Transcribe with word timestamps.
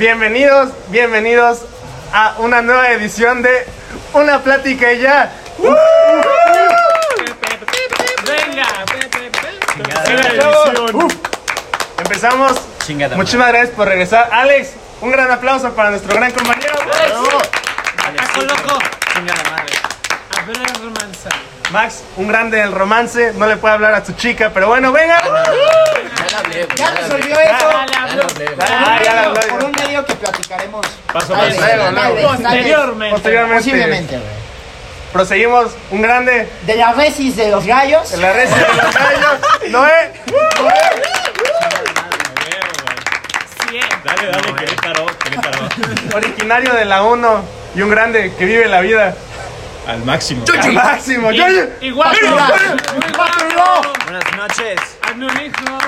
Bienvenidos, 0.00 0.70
bienvenidos 0.88 1.58
a 2.10 2.36
una 2.38 2.62
nueva 2.62 2.90
edición 2.90 3.42
de 3.42 3.66
Una 4.14 4.38
Plática 4.38 4.94
y 4.94 5.00
ya. 5.00 5.30
Venga. 8.24 8.66
Venga, 10.06 10.38
chavos. 10.40 10.94
Uf. 10.94 11.14
Empezamos. 11.98 12.52
Chingada. 12.86 13.14
Muchísimas 13.14 13.48
gracias 13.48 13.76
por 13.76 13.88
regresar. 13.88 14.30
Alex, 14.32 14.70
un 15.02 15.10
gran 15.10 15.30
aplauso 15.30 15.70
para 15.74 15.90
nuestro 15.90 16.14
gran 16.14 16.32
compañero. 16.32 16.76
Loco. 17.10 17.42
Chingada 19.12 19.50
madre. 19.50 19.74
A 20.30 20.46
ver 20.46 20.56
el 20.56 20.82
romance. 20.82 21.28
Max, 21.72 22.02
un 22.16 22.26
grande 22.26 22.58
del 22.58 22.72
romance. 22.72 23.32
No 23.36 23.46
le 23.46 23.56
puede 23.56 23.74
hablar 23.74 23.94
a 23.94 24.04
su 24.04 24.12
chica, 24.14 24.50
pero 24.52 24.68
bueno, 24.68 24.92
venga. 24.92 25.22
Ya 26.76 26.90
resolvió 26.90 27.34
hablé. 27.36 27.50
eso. 27.50 29.48
Por 29.50 29.64
un 29.64 29.72
medio 29.72 30.04
que 30.04 30.14
platicaremos. 30.14 30.86
Paso. 31.12 31.34
Posteriormente. 31.34 32.22
Posteriormente. 33.10 33.56
Posiblemente, 33.56 34.16
güey. 34.16 34.40
Proseguimos. 35.12 35.72
Un 35.90 36.02
grande. 36.02 36.48
De 36.66 36.76
la 36.76 36.92
resis 36.92 37.36
de 37.36 37.50
los 37.50 37.64
gallos. 37.64 38.12
En 38.14 38.22
la 38.22 38.32
red 38.32 38.48
de 38.48 38.60
los 38.60 38.94
gallos. 38.94 39.38
Noé. 39.70 40.12
Cien. 43.68 43.84
Dale, 44.04 44.26
dale, 44.30 44.54
Querétaro, 44.54 45.06
Querétaro. 45.18 45.68
Originario 46.14 46.74
de 46.74 46.84
la 46.84 47.02
1. 47.02 47.44
Y 47.76 47.82
un 47.82 47.90
grande 47.90 48.34
que 48.36 48.44
vive 48.44 48.66
la 48.66 48.80
vida. 48.80 49.14
Al 49.90 50.04
máximo. 50.04 50.44
Al 50.60 50.72
máximo. 50.72 51.30
Yo- 51.32 51.48
yo- 51.48 51.62
Igual. 51.80 52.16
Buenas 54.04 54.36
noches. 54.36 54.80
Hazme 55.02 55.26
un 55.26 55.40
hijo. 55.40 55.78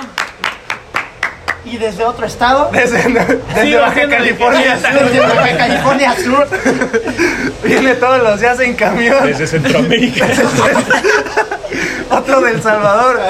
Y 1.65 1.79
desde 1.79 2.05
otro 2.05 2.27
estado. 2.27 2.71
Desde, 2.73 2.97
desde 3.05 3.63
Sí, 3.63 3.75
Baja 3.77 4.09
California 4.09 4.75
Desde 4.77 5.21
Baja 5.21 5.57
California 5.57 6.15
Sur. 6.17 6.49
viene 7.63 7.95
todos 7.95 8.21
los 8.23 8.41
días 8.41 8.59
en 8.59 8.75
camión. 8.75 9.25
Desde 9.25 9.47
Centroamérica. 9.47 10.27
Otro 12.11 12.41
del 12.41 12.61
Salvador. 12.61 13.21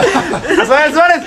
Azael 0.63 0.93
Suárez. 0.95 1.23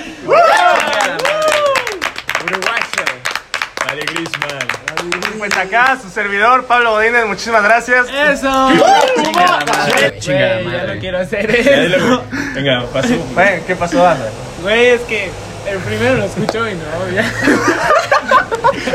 Pues 5.46 5.58
acá 5.58 5.96
su 6.02 6.10
servidor 6.10 6.64
Pablo 6.64 6.90
Godínez, 6.92 7.24
muchísimas 7.24 7.62
gracias. 7.62 8.08
Eso. 8.08 8.68
Chingada 9.22 9.64
madre. 9.64 10.18
Chingada 10.18 10.60
ya 10.60 10.94
no 10.94 11.00
quiero 11.00 11.18
hacer 11.18 11.48
eso. 11.54 12.24
Venga. 12.52 12.84
Bueno, 13.32 13.62
¿qué 13.64 13.76
pasó, 13.76 14.04
Ana? 14.04 14.24
Güey, 14.62 14.86
es 14.86 15.00
que 15.02 15.30
el 15.70 15.78
primero 15.78 16.16
lo 16.16 16.24
escuchó 16.24 16.68
y 16.68 16.74
no, 16.74 17.10
ya. 17.14 17.32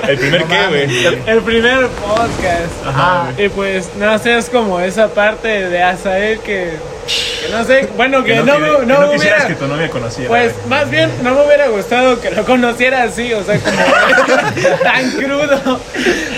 ¿El 0.09 0.17
primer 0.17 0.43
qué, 0.43 0.67
güey? 0.67 1.05
El 1.25 1.41
primer 1.41 1.87
podcast. 1.87 2.85
Ajá, 2.85 3.31
Y 3.37 3.47
pues, 3.47 3.89
no 3.95 4.19
sé, 4.19 4.37
es 4.37 4.49
como 4.49 4.81
esa 4.81 5.07
parte 5.07 5.69
de 5.69 5.81
Azael 5.81 6.39
que, 6.39 6.73
que 7.07 7.49
no 7.51 7.63
sé, 7.65 7.89
bueno, 7.97 8.23
que, 8.23 8.33
Que 8.33 8.39
no, 8.43 8.45
no, 8.45 8.59
me- 8.59 8.79
que- 8.79 8.85
no 8.85 9.11
hubiera, 9.11 9.47
que 9.47 9.55
tu 9.55 9.67
novia 9.67 9.89
conociera. 9.89 10.29
pues 10.29 10.53
más 10.67 10.89
bien 10.89 11.11
no 11.23 11.33
me 11.35 11.45
hubiera 11.45 11.67
gustado 11.67 12.19
que 12.21 12.31
lo 12.31 12.45
conociera 12.45 13.03
así, 13.03 13.33
o 13.33 13.43
sea, 13.43 13.59
como 13.59 13.77
tan 14.83 15.11
crudo. 15.11 15.79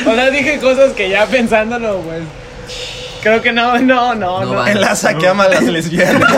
O 0.08 0.16
sea, 0.16 0.30
dije 0.30 0.60
cosas 0.60 0.92
que 0.94 1.10
ya 1.10 1.26
pensándolo, 1.28 2.00
pues, 2.00 2.22
creo 3.22 3.42
que 3.42 3.52
no, 3.52 3.78
no, 3.80 4.16
no, 4.16 4.46
No. 4.46 4.68
Enlaza 4.68 5.14
que 5.16 5.28
ama 5.28 5.44
a 5.46 5.50
las 5.50 5.64
lesbianas. 5.64 6.22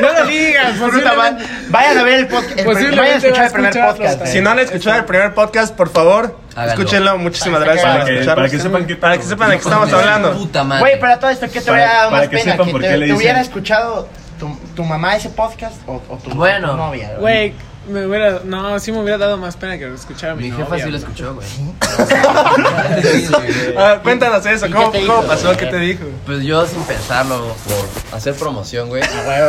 No 0.00 0.12
lo 0.12 0.26
digas, 0.26 0.72
posiblemente. 0.78 1.44
Vayan 1.68 1.98
a 1.98 2.02
ver 2.02 2.14
el 2.20 2.26
podcast. 2.28 2.64
Vayan 2.64 2.98
a 2.98 3.06
escuchar 3.16 3.44
el 3.46 3.52
primer 3.52 3.72
podcast. 3.72 3.98
también. 4.18 4.26
Si 4.32 4.40
no 4.40 4.50
han 4.50 4.58
escuchado 4.58 4.96
el 4.98 5.04
primer 5.04 5.34
podcast, 5.34 5.74
por 5.74 5.90
favor, 5.90 6.38
Háganlo. 6.54 6.72
escúchenlo. 6.72 7.18
Muchísimas 7.18 7.60
Para 7.60 7.72
gracias 7.74 7.84
que- 7.84 7.90
por 7.90 7.96
Para 7.96 8.06
que, 8.06 8.14
escucharlo. 8.14 8.34
para 8.42 8.50
que 8.50 8.58
sepan 8.58 8.86
qué 8.86 8.96
Para 8.96 9.16
que 9.18 9.22
sepan 9.24 9.50
de 9.50 9.56
qué 9.56 9.62
estamos 9.62 9.92
hablando. 9.92 10.32
Puta 10.32 10.64
madre. 10.64 10.80
Güey, 10.80 11.00
para 11.00 11.18
todo 11.18 11.30
esto, 11.30 11.46
¿qué 11.50 11.60
te 11.60 11.70
hubiera 11.70 11.92
dado 11.94 12.10
para 12.10 12.22
más 12.22 12.28
que 12.30 12.36
pena? 12.38 12.52
sepan 12.52 12.66
¿Que 12.66 12.72
por 12.72 12.80
te, 12.82 12.86
qué 12.88 12.92
le 12.94 12.98
te 12.98 13.04
dicen. 13.04 13.16
hubiera 13.16 13.40
escuchado 13.40 14.08
tu, 14.38 14.56
tu 14.74 14.84
mamá 14.84 15.16
ese 15.16 15.30
podcast 15.30 15.76
o, 15.86 16.02
o 16.08 16.16
tu, 16.16 16.30
Bueno. 16.30 16.70
tu 16.72 16.76
novia? 16.76 17.10
Güey, 17.18 17.54
me 17.88 18.06
hubiera, 18.06 18.40
no, 18.44 18.78
sí 18.80 18.92
me 18.92 19.00
hubiera 19.00 19.18
dado 19.18 19.36
más 19.36 19.56
pena 19.56 19.78
que 19.78 19.86
lo 19.86 19.94
escuchara 19.94 20.34
mi, 20.34 20.44
Mi 20.44 20.50
jefa 20.50 20.70
novia, 20.70 20.84
sí 20.84 20.90
lo 20.90 20.96
escuchó, 20.98 21.34
güey. 21.34 21.46
Ah, 23.78 24.00
cuéntanos 24.02 24.44
eso, 24.46 24.66
¿Y 24.66 24.70
¿cómo, 24.72 24.90
qué 24.92 25.00
te 25.00 25.06
cómo 25.06 25.18
dijo? 25.20 25.28
pasó? 25.28 25.56
¿Qué 25.56 25.66
te 25.66 25.78
dijo? 25.78 26.04
Pues 26.24 26.42
yo 26.42 26.66
sin 26.66 26.82
pensarlo, 26.82 27.54
por 27.66 28.16
hacer 28.16 28.34
promoción, 28.34 28.88
güey. 28.88 29.02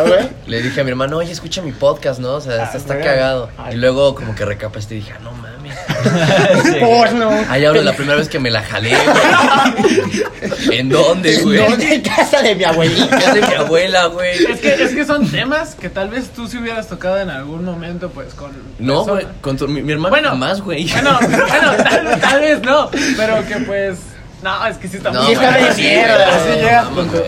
Güey. 0.08 0.30
Le 0.48 0.62
dije 0.62 0.82
a 0.82 0.84
mi 0.84 0.90
hermano, 0.92 1.18
oye, 1.18 1.32
escucha 1.32 1.62
mi 1.62 1.72
podcast, 1.72 2.20
¿no? 2.20 2.34
O 2.34 2.42
sea, 2.42 2.64
este 2.64 2.78
está 2.78 3.00
cagado. 3.00 3.50
Y 3.72 3.76
luego 3.76 4.16
como 4.16 4.36
que 4.36 4.46
recapacité 4.46 4.96
y 4.96 5.00
dije, 5.00 5.14
ah, 5.16 5.20
no 5.24 5.32
mames. 5.32 5.57
Porno. 6.80 7.30
Ahí 7.50 7.66
hablo 7.66 7.82
la 7.82 7.94
primera 7.94 8.18
vez 8.18 8.30
que 8.30 8.40
me 8.40 8.50
la 8.50 8.62
jalé, 8.64 8.92
güey. 8.96 10.80
¿En 10.80 10.90
dónde, 10.90 11.38
güey? 11.42 11.58
¿Dónde? 11.58 11.96
En 11.96 12.02
casa 12.02 12.42
de 12.42 12.56
mi 12.56 12.64
abuelita. 12.64 13.20
Ya 13.20 13.34
de 13.34 13.42
mi 13.42 13.54
abuela, 13.54 14.06
güey. 14.08 14.44
Es 14.46 14.60
que, 14.60 14.74
es 14.84 14.92
que 14.94 15.06
son 15.06 15.30
temas 15.30 15.76
que 15.76 15.90
tal 15.90 16.10
vez 16.10 16.30
tú 16.30 16.48
sí 16.48 16.58
hubieras 16.58 16.88
tocado 16.88 17.20
en 17.20 17.30
algún 17.30 17.64
momento, 17.66 18.10
pues, 18.10 18.34
con. 18.34 18.52
No, 18.80 19.04
güey. 19.06 19.26
Con 19.42 19.58
tu- 19.58 19.68
mi, 19.68 19.82
mi 19.82 19.94
hermano 19.94 20.10
Bueno, 20.12 20.30
jamás, 20.30 20.62
güey. 20.62 20.88
Bueno, 20.92 21.18
bueno 21.20 21.74
tal, 21.84 22.20
tal 22.22 22.42
vez 22.42 22.62
no, 22.62 22.90
pero 23.16 23.46
que 23.48 23.56
pues. 23.66 23.98
No, 24.44 24.68
es 24.68 24.78
que 24.78 24.88
sí 24.88 24.98
está 24.98 25.12
No, 25.12 25.24
muy 25.24 25.34
está 25.34 25.52
de 25.58 25.74
sí, 25.74 25.82
mierda, 25.82 26.28
así 26.36 26.50
llegas 26.60 26.86
con 26.90 27.10
tu-. 27.10 27.24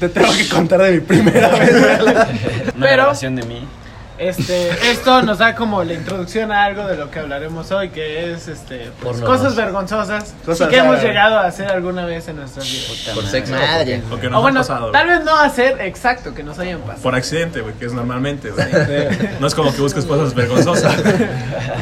Te 0.00 0.08
tengo 0.08 0.32
que 0.32 0.48
contar 0.48 0.80
de 0.82 0.92
mi 0.92 1.00
primera 1.00 1.48
vez. 1.48 1.70
Una 1.74 2.86
Pero- 2.86 2.92
grabación 2.92 3.36
de 3.36 3.42
mí. 3.42 3.66
Este, 4.18 4.70
esto 4.90 5.22
nos 5.22 5.38
da 5.38 5.54
como 5.54 5.84
la 5.84 5.94
introducción 5.94 6.50
a 6.52 6.64
algo 6.64 6.86
de 6.86 6.96
lo 6.96 7.10
que 7.10 7.20
hablaremos 7.20 7.70
hoy, 7.70 7.90
que 7.90 8.32
es 8.32 8.48
este 8.48 8.90
pues, 9.00 9.18
Porno 9.20 9.26
cosas 9.26 9.54
vergonzosas 9.56 10.34
Cosas 10.44 10.68
que 10.68 10.76
hemos 10.76 10.96
raras. 10.96 11.04
llegado 11.04 11.38
a 11.38 11.46
hacer 11.46 11.68
alguna 11.68 12.04
vez 12.04 12.26
en 12.28 12.36
nuestras 12.36 12.64
vidas. 12.70 13.14
Por 13.14 13.24
sexo. 13.26 13.54
¿o 13.54 13.56
por 13.56 13.66
Madre. 13.66 13.84
qué? 13.84 14.02
Lo 14.10 14.20
que 14.20 14.26
O 14.26 14.30
nos 14.30 14.42
bueno, 14.42 14.60
ha 14.60 14.62
pasado. 14.62 14.90
tal 14.90 15.06
vez 15.08 15.24
no 15.24 15.36
hacer 15.36 15.80
exacto 15.82 16.34
que 16.34 16.42
nos 16.42 16.58
hayan 16.58 16.80
pasado. 16.80 17.02
Por 17.02 17.14
accidente, 17.14 17.60
güey, 17.60 17.74
que 17.74 17.86
es 17.86 17.92
normalmente, 17.92 18.50
güey. 18.50 18.66
No 19.40 19.46
es 19.46 19.54
como 19.54 19.72
que 19.74 19.80
busques 19.80 20.04
cosas 20.04 20.34
vergonzosas. 20.34 20.94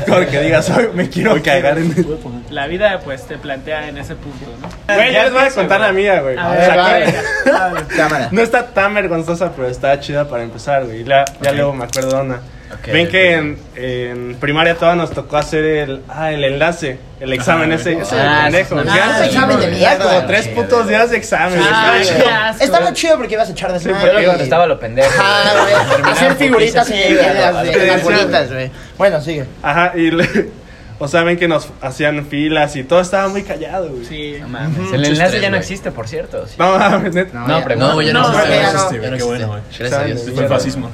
Porque 0.06 0.40
digas, 0.42 0.68
hoy 0.70 0.88
me 0.94 1.08
quiero 1.08 1.40
cagar 1.42 1.78
en 1.78 1.92
el... 1.96 2.06
La 2.50 2.66
vida 2.66 3.00
pues 3.04 3.26
te 3.26 3.38
plantea 3.38 3.88
en 3.88 3.98
ese 3.98 4.14
punto, 4.14 4.44
¿no? 4.60 4.94
Güey, 4.94 5.12
ya 5.12 5.24
les 5.24 5.32
voy 5.32 5.42
a 5.42 5.50
contar 5.50 5.80
la 5.80 5.92
mía, 5.92 6.20
güey. 6.20 6.36
A 6.38 6.48
O 6.48 6.50
ver, 6.52 6.64
sea, 6.66 6.76
va. 6.76 6.88
que- 6.98 7.50
a 7.50 7.68
ver. 7.72 7.86
Cámara. 7.86 8.28
No 8.30 8.40
está 8.42 8.66
tan 8.66 8.94
vergonzosa, 8.94 9.52
pero 9.54 9.68
está 9.68 9.98
chida 10.00 10.28
para 10.28 10.42
empezar, 10.42 10.84
güey. 10.84 11.04
Ya, 11.04 11.24
ya 11.40 11.52
luego 11.52 11.72
me 11.72 11.84
acuerdo 11.84 12.22
de 12.28 12.34
una. 12.34 12.40
Ok, 12.74 12.88
Ven 12.92 13.08
que 13.08 13.32
en, 13.34 13.58
en 13.76 14.34
primaria 14.40 14.74
toda 14.74 14.96
nos 14.96 15.12
tocó 15.12 15.36
hacer 15.36 15.64
el, 15.64 16.02
ah, 16.08 16.32
el 16.32 16.42
enlace, 16.42 16.98
el 17.20 17.32
examen 17.32 17.70
ese, 17.72 17.92
güey. 17.94 18.04
ese 18.04 18.16
Ah, 18.18 18.40
pendejo. 18.44 18.80
ese- 18.80 18.88
ya, 18.96 19.16
ese 19.18 19.26
examen 19.26 19.60
de 19.60 19.66
mierda, 19.68 20.04
como 20.04 20.26
tres 20.26 20.48
putos 20.48 20.88
días 20.88 21.10
de 21.10 21.16
examen. 21.16 21.60
Ah. 21.62 22.52
Está 22.58 22.80
muy 22.80 22.92
chido 22.92 23.16
porque 23.16 23.34
ibas 23.34 23.48
a 23.48 23.52
echar 23.52 23.72
de 23.72 23.78
Sí, 23.78 23.88
porque 23.88 24.22
y- 24.22 24.26
contestaba 24.26 24.66
lo 24.66 24.80
pendejo. 24.80 25.08
Ajá, 25.08 25.52
güey. 25.62 26.12
Hacer 26.12 26.34
figuritas 26.34 26.90
y 26.90 27.14
las, 27.14 27.62
de- 27.62 28.54
güey. 28.54 28.70
Bueno, 28.98 29.20
sigue. 29.20 29.44
Ajá, 29.62 29.92
y 29.94 30.10
le- 30.10 30.50
o 30.98 31.08
sea, 31.08 31.22
ven 31.24 31.36
que 31.38 31.46
nos 31.48 31.68
hacían 31.82 32.26
filas 32.26 32.74
y 32.76 32.84
todo 32.84 33.00
estaba 33.00 33.28
muy 33.28 33.42
callado, 33.42 33.88
güey. 33.90 34.04
Sí. 34.04 34.36
No 34.40 34.48
mames. 34.48 34.92
El 34.92 35.04
enlace 35.04 35.24
estrés, 35.24 35.42
ya 35.42 35.48
no 35.48 35.56
güey. 35.56 35.60
existe, 35.60 35.90
por 35.92 36.08
cierto. 36.08 36.46
Sí. 36.46 36.54
No, 36.58 36.78
mames, 36.78 37.14
neta. 37.14 37.38
No, 37.38 37.58
ya- 37.58 37.64
pregunta. 37.64 37.88
No, 37.88 37.94
güey, 37.94 38.06
ya 38.06 38.12
no, 38.12 38.20
No, 38.22 38.38
existe. 38.38 38.54
ya 38.56 38.62
no. 38.62 38.68
existe, 38.72 38.96
Qué 38.96 39.02
ya 39.02 39.10
no 39.18 39.26
bueno, 39.26 39.48
güey. 39.48 39.60
Gracias 39.78 39.92
a 40.00 40.04
Dios. 40.04 40.20
Sí, 40.24 40.30
Fue 40.32 40.42
el 40.42 40.48
fascismo. 40.48 40.90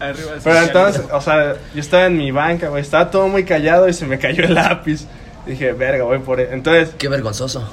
Arriba 0.00 0.32
el 0.34 0.40
Pero 0.42 0.58
entonces, 0.62 1.02
o 1.12 1.20
sea, 1.20 1.54
yo 1.74 1.80
estaba 1.80 2.06
en 2.06 2.16
mi 2.16 2.30
banca, 2.30 2.68
güey, 2.68 2.82
estaba 2.82 3.10
todo 3.10 3.28
muy 3.28 3.44
callado 3.44 3.88
y 3.88 3.92
se 3.92 4.06
me 4.06 4.18
cayó 4.18 4.44
el 4.44 4.54
lápiz. 4.54 5.06
Dije, 5.46 5.72
verga, 5.72 6.04
voy 6.04 6.18
por 6.18 6.40
él. 6.40 6.48
Entonces, 6.52 6.90
Qué 6.98 7.08
vergonzoso. 7.08 7.66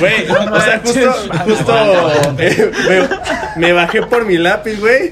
güey, 0.00 0.28
o 0.28 0.60
sea, 0.60 0.80
justo, 0.84 1.12
justo 1.44 2.34
eh, 2.38 2.70
me, 3.56 3.66
me 3.68 3.72
bajé 3.72 4.02
por 4.02 4.24
mi 4.24 4.36
lápiz, 4.36 4.78
güey. 4.80 5.10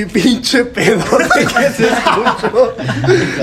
Y 0.00 0.04
pinche 0.06 0.64
pedote 0.64 1.46
que 1.46 1.70
se 1.70 1.84
escuchó. 1.88 2.74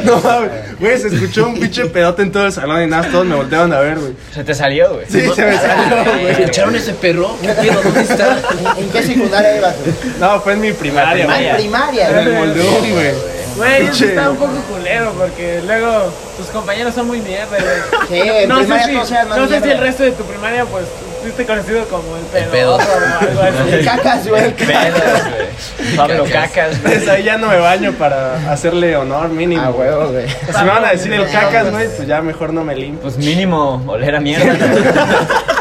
No 0.04 0.20
mames, 0.22 0.80
güey, 0.80 1.00
se 1.00 1.08
escuchó 1.08 1.48
un 1.48 1.60
pinche 1.60 1.86
pedote 1.86 2.22
en 2.24 2.32
todo 2.32 2.46
el 2.46 2.52
salón 2.52 2.82
y 2.84 2.88
nada, 2.88 3.10
todos 3.12 3.26
me 3.26 3.36
voltearon 3.36 3.74
a 3.74 3.80
ver, 3.80 3.98
güey. 4.00 4.14
Se 4.34 4.44
te 4.44 4.54
salió, 4.56 4.94
güey. 4.94 5.06
Sí, 5.10 5.22
se 5.36 5.46
me 5.46 5.58
salió, 5.58 6.04
güey. 6.14 6.28
¿Escucharon 6.32 6.76
ese 6.76 6.94
perro? 6.94 7.36
¿Qué 7.42 7.50
pedo? 7.50 7.82
¿Dónde 7.84 8.02
está? 8.02 8.40
¿En 8.78 8.90
qué 8.90 9.04
secundaria 9.04 9.58
ibas? 9.58 9.76
güey? 9.80 9.94
No, 10.20 10.40
fue 10.42 10.54
en 10.54 10.62
mi 10.62 10.72
primaria, 10.74 11.26
Ah, 11.30 11.34
güey. 11.36 11.48
en 11.48 11.56
primaria, 11.56 12.10
En 12.10 12.18
el 12.18 12.24
güey. 12.26 12.36
moldón, 12.38 12.92
güey. 12.92 13.12
Güey, 13.58 13.88
eso 13.88 14.06
está 14.06 14.30
un 14.30 14.38
poco 14.38 14.54
culero 14.72 15.12
porque 15.18 15.62
luego 15.66 16.14
tus 16.38 16.46
compañeros 16.48 16.94
son 16.94 17.08
muy 17.08 17.20
mierda, 17.22 17.48
güey. 17.58 18.08
Sí, 18.24 18.30
en 18.30 18.50
no 18.50 18.60
sé, 18.60 18.66
si, 18.66 18.92
más 18.94 19.12
no 19.30 19.48
sé 19.48 19.62
si 19.62 19.70
el 19.70 19.80
resto 19.80 20.04
de 20.04 20.12
tu 20.12 20.24
primaria, 20.26 20.64
pues, 20.66 20.86
fuiste 21.28 21.46
conocido 21.46 21.86
como 21.86 22.16
el 22.18 22.24
pedo. 22.26 22.52
pedo. 22.52 22.76
o 22.76 22.80
algo 22.80 23.42
así. 23.42 23.86
Cacas, 23.86 24.28
güey. 24.28 24.54
Pedos, 24.56 25.02
güey. 25.30 25.96
Pablo 25.96 26.26
Cacas. 26.32 26.78
Pues 26.84 27.08
ahí 27.08 27.24
ya 27.24 27.38
no 27.38 27.48
me 27.50 27.58
baño 27.58 27.92
para 27.94 28.52
hacerle 28.52 28.96
honor 28.96 29.30
mínimo. 29.30 29.62
Ah, 29.64 29.72
huevo, 29.72 30.10
güey. 30.12 30.28
Si 30.30 30.64
me 30.64 30.70
van 30.70 30.86
a 30.86 30.92
decir 30.92 31.14
el 31.14 31.26
cacas, 31.30 31.72
güey, 31.72 31.88
pues 31.96 32.08
ya 32.08 32.22
mejor 32.22 32.54
no 32.54 32.64
me 32.64 32.76
limpio. 32.76 33.02
Pues 33.02 33.18
mínimo, 33.18 33.84
oler 33.88 34.16
a 34.16 34.20
mierda. 34.20 34.56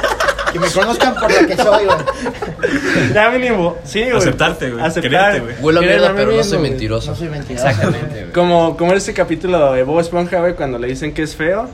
Que 0.52 0.60
me 0.60 0.68
conozcan 0.70 1.14
por 1.16 1.30
lo 1.30 1.46
que 1.46 1.54
soy, 1.56 1.84
güey. 1.84 3.12
Ya 3.12 3.28
mínimo, 3.30 3.76
sí, 3.84 4.04
güey. 4.04 4.16
Aceptarte, 4.16 4.70
güey. 4.70 4.82
Aceptar. 4.82 5.10
Quererte, 5.10 5.40
güey. 5.40 5.54
Huelo 5.60 5.80
a 5.80 5.82
mierda, 5.82 6.06
a 6.08 6.14
pero 6.14 6.30
no 6.30 6.36
mismo, 6.36 6.44
soy 6.44 6.58
güey. 6.58 6.70
mentiroso. 6.70 7.10
No 7.10 7.16
soy 7.16 7.28
mentiroso. 7.28 7.66
Exactamente, 7.68 8.20
güey. 8.20 8.32
Como, 8.32 8.74
como 8.76 8.94
ese 8.94 9.12
capítulo 9.12 9.72
de 9.74 9.82
Bob 9.82 10.00
Esponja, 10.00 10.38
güey, 10.40 10.54
cuando 10.54 10.78
le 10.78 10.86
dicen 10.86 11.12
que 11.12 11.24
es 11.24 11.36
feo. 11.36 11.68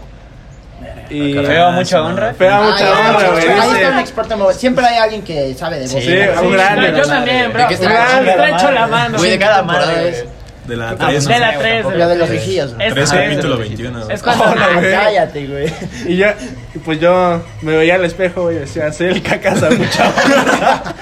Y... 1.12 1.34
Feo, 1.34 1.72
mucha 1.72 2.02
honra. 2.02 2.34
Feo, 2.34 2.62
mucha 2.62 2.90
honra, 2.90 3.30
güey. 3.30 3.48
Ahí 3.48 3.70
está 3.72 3.90
un 3.90 3.98
experto. 3.98 4.52
Siempre 4.52 4.86
hay 4.86 4.98
alguien 4.98 5.22
que 5.22 5.54
sabe 5.54 5.78
de 5.78 5.88
voz. 5.88 6.02
Sí, 6.02 6.18
un 6.42 6.52
grande. 6.52 6.94
Yo 6.96 7.02
también, 7.06 7.52
bro. 7.52 7.68
¿De 7.68 8.50
echo 8.50 8.70
la 8.70 8.86
mano. 8.86 9.18
Güey, 9.18 9.30
¿de 9.32 9.38
Cada 9.38 10.02
es? 10.02 10.24
De 10.66 10.76
la 10.76 10.90
De 10.90 10.96
3. 10.96 11.26
la 11.40 11.58
3. 11.58 11.84
Lo 11.96 12.08
de 12.08 12.16
los. 12.16 12.30
Es 12.30 12.44
3 12.44 12.94
tres, 12.94 13.10
capítulo 13.10 13.56
güey. 13.56 13.68
21. 13.68 14.10
Es 14.10 14.22
cuando. 14.22 14.44
Ah, 14.56 14.80
cállate, 14.80 15.46
güey. 15.46 15.72
Y 16.06 16.16
yo, 16.16 16.26
y 16.74 16.78
pues 16.78 17.00
yo 17.00 17.42
me 17.62 17.76
veía 17.76 17.96
al 17.96 18.04
espejo, 18.04 18.42
güey, 18.42 18.56
y 18.56 18.60
decía, 18.60 18.92
soy 18.92 19.08
el 19.08 19.22
cacas 19.22 19.62
a 19.62 19.70
mucha. 19.70 20.12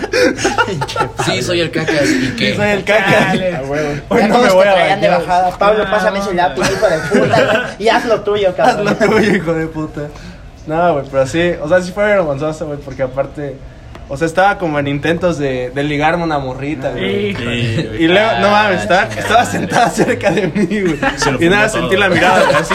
Sí, 1.26 1.42
soy 1.42 1.60
el 1.60 1.70
cacas. 1.70 2.04
¿Y 2.08 2.26
Sí, 2.26 2.34
qué? 2.38 2.56
soy 2.56 2.68
el 2.68 2.84
cacas. 2.84 3.34
Hoy 4.08 4.20
ya 4.20 4.28
no 4.28 4.38
me 4.38 4.50
voy 4.50 4.66
a 4.66 4.72
traían 4.72 5.00
de 5.00 5.08
bañar. 5.08 5.26
bajada. 5.26 5.58
Pablo, 5.58 5.84
pásame 5.90 6.18
ese 6.20 6.34
lápiz, 6.34 6.62
hijo 6.70 6.88
de 6.88 6.98
puta. 6.98 7.44
güey, 7.44 7.60
Y 7.78 7.88
haz 7.88 8.04
lo 8.06 8.20
tuyo, 8.22 8.48
Haz 8.50 8.54
cabrón. 8.54 8.84
lo 8.86 8.94
tuyo, 8.94 9.34
hijo 9.36 9.52
de 9.54 9.66
puta. 9.66 10.00
No, 10.66 10.92
güey, 10.94 11.04
pero 11.10 11.26
sí, 11.26 11.52
o 11.60 11.68
sea, 11.68 11.80
sí 11.82 11.92
fue 11.92 12.04
vergonzoso, 12.04 12.66
güey, 12.66 12.78
porque 12.78 13.02
aparte, 13.02 13.56
o 14.10 14.16
sea, 14.16 14.26
estaba 14.26 14.58
como 14.58 14.76
en 14.80 14.88
intentos 14.88 15.38
de, 15.38 15.70
de 15.70 15.84
ligarme 15.84 16.24
una 16.24 16.40
morrita, 16.40 16.90
güey. 16.90 17.32
Sí, 17.32 17.90
Y 18.00 18.08
luego, 18.08 18.28
no 18.40 18.50
mames, 18.50 18.82
estaba, 18.82 19.04
estaba 19.04 19.44
sentada 19.44 19.88
cerca 19.88 20.32
de 20.32 20.48
mí, 20.48 20.66
güey. 20.66 20.98
Y 21.38 21.48
nada, 21.48 21.68
sentí 21.68 21.96
la 21.96 22.08
mirada, 22.08 22.42
güey, 22.42 22.56
así. 22.56 22.74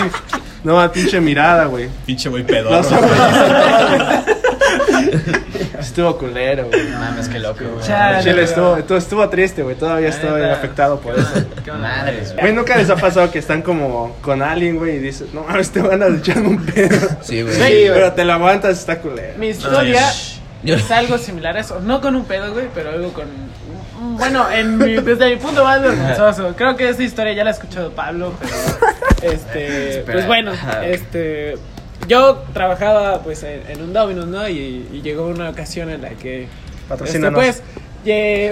No, 0.64 0.92
pinche 0.94 1.20
mirada, 1.20 1.66
güey. 1.66 1.90
Pinche 2.06 2.30
güey 2.30 2.46
pedorro. 2.46 2.78
Los 2.78 2.90
ojos. 2.90 3.12
Estuvo 5.78 6.18
culero, 6.18 6.68
güey. 6.70 6.88
Mames, 6.88 7.28
qué 7.28 7.40
loco, 7.40 7.66
güey. 7.66 7.86
Chale. 7.86 8.24
Chile 8.24 8.44
estuvo, 8.44 8.78
estuvo, 8.78 8.98
estuvo 8.98 9.30
triste, 9.30 9.62
güey. 9.62 9.76
Todavía 9.76 10.10
estoy 10.10 10.42
afectado 10.42 11.02
por 11.02 11.20
eso. 11.20 11.46
Madres, 11.80 12.32
güey. 12.32 12.42
Güey, 12.44 12.54
nunca 12.54 12.78
les 12.78 12.90
ha 12.90 12.96
pasado 12.96 13.30
que 13.30 13.40
están 13.40 13.62
como 13.62 14.16
con 14.22 14.42
alguien, 14.42 14.78
güey, 14.78 14.96
y 14.96 15.00
dices, 15.00 15.34
no 15.34 15.44
mames, 15.44 15.70
te 15.70 15.82
van 15.82 16.02
a 16.02 16.08
echar 16.08 16.40
un 16.40 16.66
pedo. 16.66 17.10
Sí, 17.22 17.42
güey. 17.42 17.54
Sí, 17.54 17.86
pero 17.94 18.14
te 18.14 18.24
lo 18.24 18.34
aguantas, 18.34 18.80
está 18.80 19.00
culero. 19.00 19.38
Mi 19.38 19.50
historia 19.50 20.02
Yo- 20.66 20.76
es 20.76 20.92
algo 20.92 21.18
similar 21.18 21.56
a 21.58 21.60
eso. 21.62 21.80
No 21.80 22.02
con 22.02 22.16
un 22.16 22.26
pedo, 22.26 22.52
güey, 22.54 22.68
pero 22.74 22.92
algo 22.92 23.14
con. 23.14 23.26
Bueno, 24.18 24.50
en 24.52 24.78
mi- 24.78 24.96
desde 24.96 25.30
mi 25.30 25.36
punto 25.38 25.64
más 25.64 25.82
vergonzoso. 25.82 26.54
Creo 26.56 26.76
que 26.76 26.90
esta 26.90 27.04
historia 27.04 27.34
ya 27.34 27.44
la 27.44 27.50
ha 27.52 27.54
escuchado 27.54 27.92
Pablo, 27.92 28.34
pero. 28.40 29.34
Este. 29.34 30.04
Pues 30.06 30.28
bueno, 30.28 30.52
este. 30.84 31.56
Yo 32.08 32.44
trabajaba 32.54 33.24
pues 33.24 33.42
en, 33.44 33.62
en 33.68 33.82
un 33.82 33.94
Domino's, 33.94 34.28
¿no? 34.28 34.48
Y, 34.48 34.88
y 34.94 35.02
llegó 35.02 35.28
una 35.28 35.50
ocasión 35.50 35.90
en 35.90 36.02
la 36.02 36.10
que. 36.10 36.48
Este, 37.06 37.18
pues, 37.36 37.64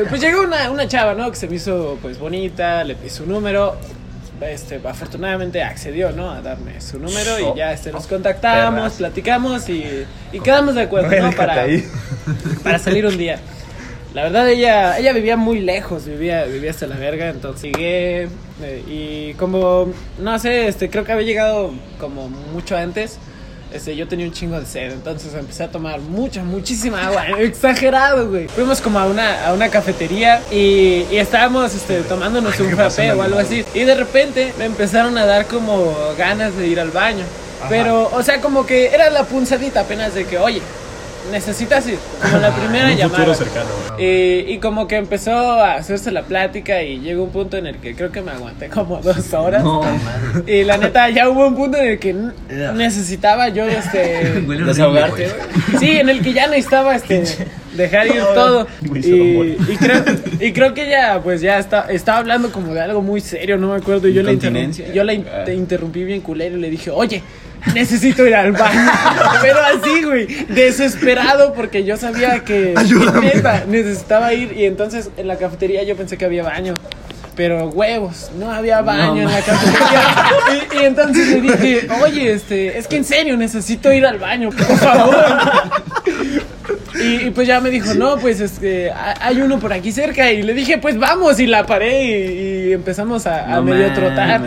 pues 0.10 0.22
llegó 0.22 0.42
una, 0.42 0.72
una 0.72 0.88
chava, 0.88 1.14
¿no? 1.14 1.30
Que 1.30 1.36
se 1.38 1.48
me 1.48 1.56
hizo 1.56 2.00
pues 2.02 2.18
bonita, 2.18 2.84
le 2.84 2.96
pedí 2.96 3.10
su 3.10 3.26
número. 3.28 3.76
Este, 4.44 4.80
afortunadamente 4.84 5.62
accedió, 5.64 6.12
¿no? 6.12 6.32
A 6.32 6.42
darme 6.42 6.80
su 6.82 7.00
número 7.00 7.40
y 7.40 7.58
ya 7.58 7.74
este, 7.74 7.92
nos 7.92 8.08
contactamos, 8.08 8.94
platicamos 8.94 9.70
y, 9.70 10.06
y 10.32 10.40
quedamos 10.40 10.76
de 10.76 10.84
acuerdo, 10.84 11.10
¿no? 11.22 11.32
Para, 11.32 11.66
para 12.64 12.80
salir 12.80 13.06
un 13.06 13.18
día. 13.18 13.40
La 14.14 14.24
verdad 14.24 14.48
ella 14.48 15.00
ella 15.00 15.12
vivía 15.12 15.38
muy 15.38 15.60
lejos, 15.60 16.06
vivía 16.06 16.44
vivía 16.46 16.70
hasta 16.70 16.86
la 16.86 16.98
verga, 16.98 17.30
entonces 17.30 17.64
llegué 17.72 18.28
eh, 18.62 18.84
y 18.88 19.34
como 19.34 19.92
no 20.20 20.38
sé, 20.38 20.68
este 20.68 20.90
creo 20.90 21.04
que 21.04 21.14
había 21.14 21.26
llegado 21.26 21.74
como 22.00 22.30
mucho 22.30 22.78
antes. 22.78 23.18
Este, 23.74 23.96
yo 23.96 24.08
tenía 24.08 24.28
un 24.28 24.32
chingo 24.32 24.60
de 24.60 24.68
sed, 24.68 24.92
entonces 24.92 25.34
empecé 25.34 25.64
a 25.64 25.72
tomar 25.72 26.00
mucha, 26.00 26.44
muchísima 26.44 27.08
agua, 27.08 27.26
exagerado, 27.40 28.30
güey. 28.30 28.48
Fuimos 28.48 28.80
como 28.80 29.00
a 29.00 29.06
una, 29.08 29.48
a 29.48 29.54
una 29.54 29.70
cafetería 29.70 30.42
y, 30.52 31.06
y 31.12 31.18
estábamos 31.18 31.74
este, 31.74 32.02
tomándonos 32.02 32.60
un 32.60 32.70
frappé 32.70 33.12
o 33.14 33.24
algo 33.24 33.40
así. 33.40 33.66
Y 33.74 33.80
de 33.80 33.96
repente 33.96 34.54
me 34.60 34.66
empezaron 34.66 35.18
a 35.18 35.26
dar 35.26 35.48
como 35.48 35.92
ganas 36.18 36.56
de 36.56 36.68
ir 36.68 36.80
al 36.80 36.92
baño. 36.92 37.26
Pero, 37.70 38.12
o 38.14 38.22
sea, 38.22 38.42
como 38.42 38.66
que 38.66 38.88
era 38.88 39.10
la 39.10 39.24
punzadita 39.24 39.82
apenas 39.82 40.14
de 40.14 40.26
que, 40.26 40.38
oye, 40.38 40.62
necesitas 41.32 41.88
ir. 41.88 41.98
Como 42.22 42.38
la 42.38 42.52
primera 42.56 42.90
Un 42.92 42.96
llamada. 42.98 43.18
futuro 43.26 43.34
cercano. 43.36 43.70
Y, 44.00 44.54
y 44.54 44.58
como 44.60 44.88
que 44.88 44.96
empezó 44.98 45.32
a 45.32 45.76
hacerse 45.76 46.12
la 46.12 46.24
plática 46.24 46.82
y 46.84 47.00
llegó 47.00 47.24
un 47.24 47.30
punto 47.32 47.58
en 47.58 47.68
el 47.68 47.78
que 47.78 47.96
creo 47.96 48.12
que 48.12 48.22
me 48.22 48.32
aguanté 48.32 48.68
como 48.70 48.98
dos 49.02 49.34
horas. 49.34 49.64
Y 50.48 50.64
la 50.64 50.78
neta, 50.78 51.10
ya 51.10 51.30
hubo 51.30 51.48
un 51.48 51.56
punto 51.56 51.78
en 51.78 51.90
el 51.90 52.00
que 52.00 52.14
necesitaba 52.74 53.50
yo 53.50 53.66
este 53.68 54.42
Desahogarte. 54.66 55.28
Sí, 55.80 55.92
en 55.92 56.10
el 56.10 56.22
que 56.22 56.34
ya 56.34 56.48
necesitaba 56.48 56.96
este 56.96 57.24
dejar 57.74 58.08
ir 58.08 58.22
todo. 58.34 58.68
Y, 58.94 58.98
y 59.72 59.78
creo, 59.80 60.04
y 60.40 60.52
creo 60.54 60.74
que 60.74 60.88
ella 60.88 61.20
pues 61.24 61.42
ya 61.42 61.60
está, 61.60 61.88
estaba 61.92 62.20
hablando 62.20 62.52
como 62.52 62.74
de 62.74 62.82
algo 62.82 63.02
muy 63.02 63.22
serio, 63.22 63.58
no 63.58 63.70
me 63.70 63.76
acuerdo. 63.78 64.08
Y 64.08 64.14
yo, 64.14 64.24
la, 64.24 64.32
interrumpí, 64.34 64.84
yo 64.94 65.04
la 65.04 65.14
in- 65.14 65.26
Ah. 65.34 65.44
te 65.46 65.54
interrumpí 65.56 66.04
bien 66.04 66.22
culero 66.22 66.58
y 66.58 66.62
le 66.62 66.70
dije, 66.70 66.90
oye. 66.92 67.22
Necesito 67.74 68.26
ir 68.28 68.36
al 68.36 68.52
baño. 68.52 68.92
Pero 69.42 69.58
así, 69.60 70.04
güey. 70.04 70.28
Desesperado 70.50 71.54
porque 71.54 71.84
yo 71.84 71.98
sabía 71.98 72.44
que 72.44 72.74
neta, 73.22 73.64
necesitaba 73.68 74.34
ir. 74.34 74.54
Y 74.58 74.66
entonces 74.66 75.10
en 75.18 75.28
la 75.28 75.38
cafetería 75.38 75.84
yo 75.84 75.96
pensé 75.96 76.18
que 76.18 76.26
había 76.26 76.44
baño. 76.44 76.74
Pero 77.36 77.70
huevos, 77.70 78.30
no 78.38 78.52
había 78.52 78.82
baño 78.82 79.24
en 79.24 79.32
la 79.32 79.42
cafetería. 79.42 80.02
Y, 80.72 80.78
y 80.82 80.86
entonces 80.86 81.28
le 81.30 81.42
dije, 81.42 81.88
oye, 82.04 82.32
este, 82.32 82.78
es 82.78 82.88
que 82.88 82.98
en 82.98 83.04
serio 83.06 83.36
necesito 83.38 83.92
ir 83.92 84.06
al 84.06 84.20
baño, 84.20 84.52
por 84.52 84.78
favor. 84.78 85.16
Y, 87.02 87.26
y 87.26 87.30
pues 87.32 87.48
ya 87.48 87.60
me 87.60 87.72
dijo, 87.72 87.96
no, 87.96 88.18
pues 88.18 88.40
este, 88.40 88.92
ha- 88.92 89.16
hay 89.20 89.42
uno 89.42 89.58
por 89.60 89.74
aquí 89.74 89.92
cerca. 89.92 90.32
Y 90.32 90.44
le 90.44 90.54
dije, 90.54 90.78
pues 90.78 90.98
vamos. 91.00 91.40
Y 91.40 91.48
la 91.48 91.66
paré 91.66 92.04
y, 92.04 92.70
y 92.70 92.74
empezamos 92.74 93.26
a, 93.26 93.56
a 93.56 93.62
medio 93.62 93.92
trotar. 93.94 94.42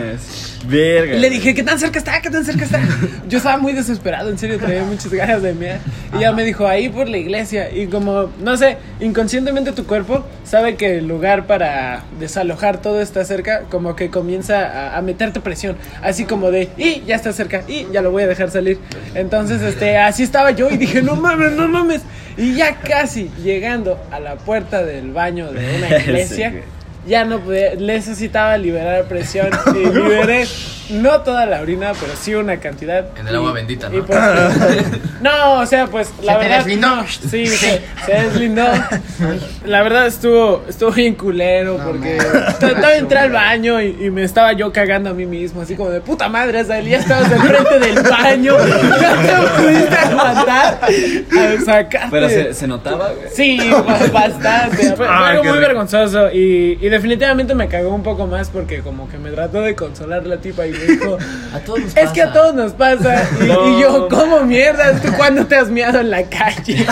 Verga. 0.67 1.15
Y 1.15 1.19
le 1.19 1.29
dije, 1.29 1.53
¿qué 1.53 1.63
tan 1.63 1.79
cerca 1.79 1.99
está? 1.99 2.21
¿Qué 2.21 2.29
tan 2.29 2.43
cerca 2.43 2.65
está? 2.65 2.81
Yo 3.29 3.37
estaba 3.37 3.57
muy 3.57 3.73
desesperado, 3.73 4.29
en 4.29 4.37
serio, 4.37 4.57
traía 4.59 4.83
muchas 4.83 5.11
ganas 5.13 5.41
de 5.41 5.53
mear. 5.53 5.79
Y 6.13 6.17
ella 6.17 6.31
me 6.33 6.43
dijo, 6.43 6.67
ahí 6.67 6.89
por 6.89 7.07
la 7.07 7.17
iglesia. 7.17 7.71
Y 7.73 7.87
como, 7.87 8.29
no 8.39 8.57
sé, 8.57 8.77
inconscientemente 8.99 9.71
tu 9.71 9.85
cuerpo 9.85 10.25
sabe 10.43 10.75
que 10.75 10.97
el 10.97 11.07
lugar 11.07 11.47
para 11.47 12.03
desalojar 12.19 12.81
todo 12.81 13.01
está 13.01 13.23
cerca, 13.23 13.63
como 13.69 13.95
que 13.95 14.09
comienza 14.09 14.65
a, 14.65 14.97
a 14.97 15.01
meterte 15.01 15.39
presión. 15.39 15.77
Así 16.01 16.25
como 16.25 16.51
de, 16.51 16.69
y 16.77 17.03
ya 17.05 17.15
está 17.15 17.31
cerca, 17.33 17.63
y 17.67 17.87
ya 17.91 18.01
lo 18.01 18.11
voy 18.11 18.23
a 18.23 18.27
dejar 18.27 18.51
salir. 18.51 18.79
Entonces, 19.15 19.61
este, 19.61 19.97
así 19.97 20.23
estaba 20.23 20.51
yo 20.51 20.69
y 20.69 20.77
dije, 20.77 21.01
no 21.01 21.15
mames, 21.15 21.53
no 21.53 21.67
mames. 21.67 22.01
Y 22.37 22.53
ya 22.53 22.75
casi 22.75 23.31
llegando 23.43 23.99
a 24.11 24.19
la 24.19 24.35
puerta 24.35 24.83
del 24.83 25.11
baño 25.11 25.51
de 25.51 25.77
una 25.77 25.97
iglesia. 26.03 26.53
Ya 27.07 27.23
no 27.25 27.39
podía, 27.39 27.75
necesitaba 27.75 28.57
liberar 28.57 29.05
presión 29.05 29.49
y 29.75 29.85
liberé 29.93 30.45
no 30.89 31.19
toda 31.21 31.45
la 31.45 31.59
orina, 31.61 31.91
pero 31.99 32.13
sí 32.19 32.33
una 32.33 32.57
cantidad. 32.59 33.07
En 33.17 33.27
el 33.27 33.33
Y- 33.33 33.37
agua 33.37 33.51
bendita, 33.53 33.89
¿no? 33.89 34.05
pues- 34.05 34.19
no, 35.21 35.53
o 35.59 35.65
sea, 35.65 35.87
pues 35.87 36.09
la 36.23 36.33
¿Se 36.33 36.39
te 36.39 36.43
verdad. 36.45 36.57
deslindó? 36.59 36.95
no, 36.95 37.07
sí, 37.07 37.47
se, 37.47 37.81
se 38.05 38.11
deslindó. 38.13 38.65
La 39.65 39.83
verdad 39.83 40.07
estuvo, 40.07 40.63
estuvo 40.69 40.91
bien 40.91 41.15
culero 41.15 41.77
porque 41.83 42.17
trataba 42.59 42.89
de 42.89 42.97
entrar 42.99 43.23
al 43.25 43.31
baño 43.31 43.81
y, 43.81 43.97
y 44.05 44.09
me 44.11 44.23
estaba 44.23 44.53
yo 44.53 44.71
cagando 44.71 45.09
a 45.09 45.13
mí 45.13 45.25
mismo, 45.25 45.61
así 45.61 45.75
como 45.75 45.89
de 45.89 45.99
puta 46.01 46.29
madre, 46.29 46.59
Azael, 46.59 46.87
ya 46.87 46.97
estabas 46.99 47.31
enfrente 47.31 47.79
del 47.79 48.03
baño, 48.03 48.55
ya 49.01 49.15
te 49.21 49.61
pudiste 49.61 49.95
aguantar 49.95 50.79
a 50.85 51.65
sacarte. 51.65 52.07
Pero 52.11 52.29
se, 52.29 52.53
se 52.53 52.67
notaba, 52.67 53.09
güey. 53.11 53.27
Sí, 53.33 53.59
ba- 53.71 53.99
bastante. 54.13 54.77
Fue, 54.87 54.95
fue 54.95 55.07
Ah, 55.09 55.27
algo 55.29 55.43
muy 55.43 55.53
rico. 55.53 55.67
vergonzoso 55.67 56.31
y, 56.31 56.77
y 56.81 56.89
definitivamente 56.97 57.53
me 57.53 57.67
cagó 57.67 57.93
un 57.93 58.01
poco 58.03 58.25
más 58.27 58.49
porque 58.49 58.79
como 58.79 59.07
que 59.07 59.17
me 59.17 59.29
trató 59.31 59.61
de 59.61 59.75
consolar 59.75 60.25
la 60.25 60.37
tipa 60.37 60.65
y 60.65 60.71
me 60.71 60.77
dijo, 60.87 61.17
A 61.53 61.59
todos 61.59 61.79
nos 61.79 61.95
es 61.97 62.09
que 62.09 62.21
a 62.23 62.33
todos 62.33 62.53
nos 62.55 62.73
pasa. 62.73 63.27
Y, 63.39 63.45
y 63.45 63.81
yo, 63.81 64.07
¿cómo 64.09 64.41
mierda? 64.41 64.99
¿Tú 64.99 65.11
cuándo 65.15 65.45
te 65.45 65.55
has 65.55 65.69
miado 65.69 65.99
en 65.99 66.09
la 66.09 66.23
calle? 66.23 66.85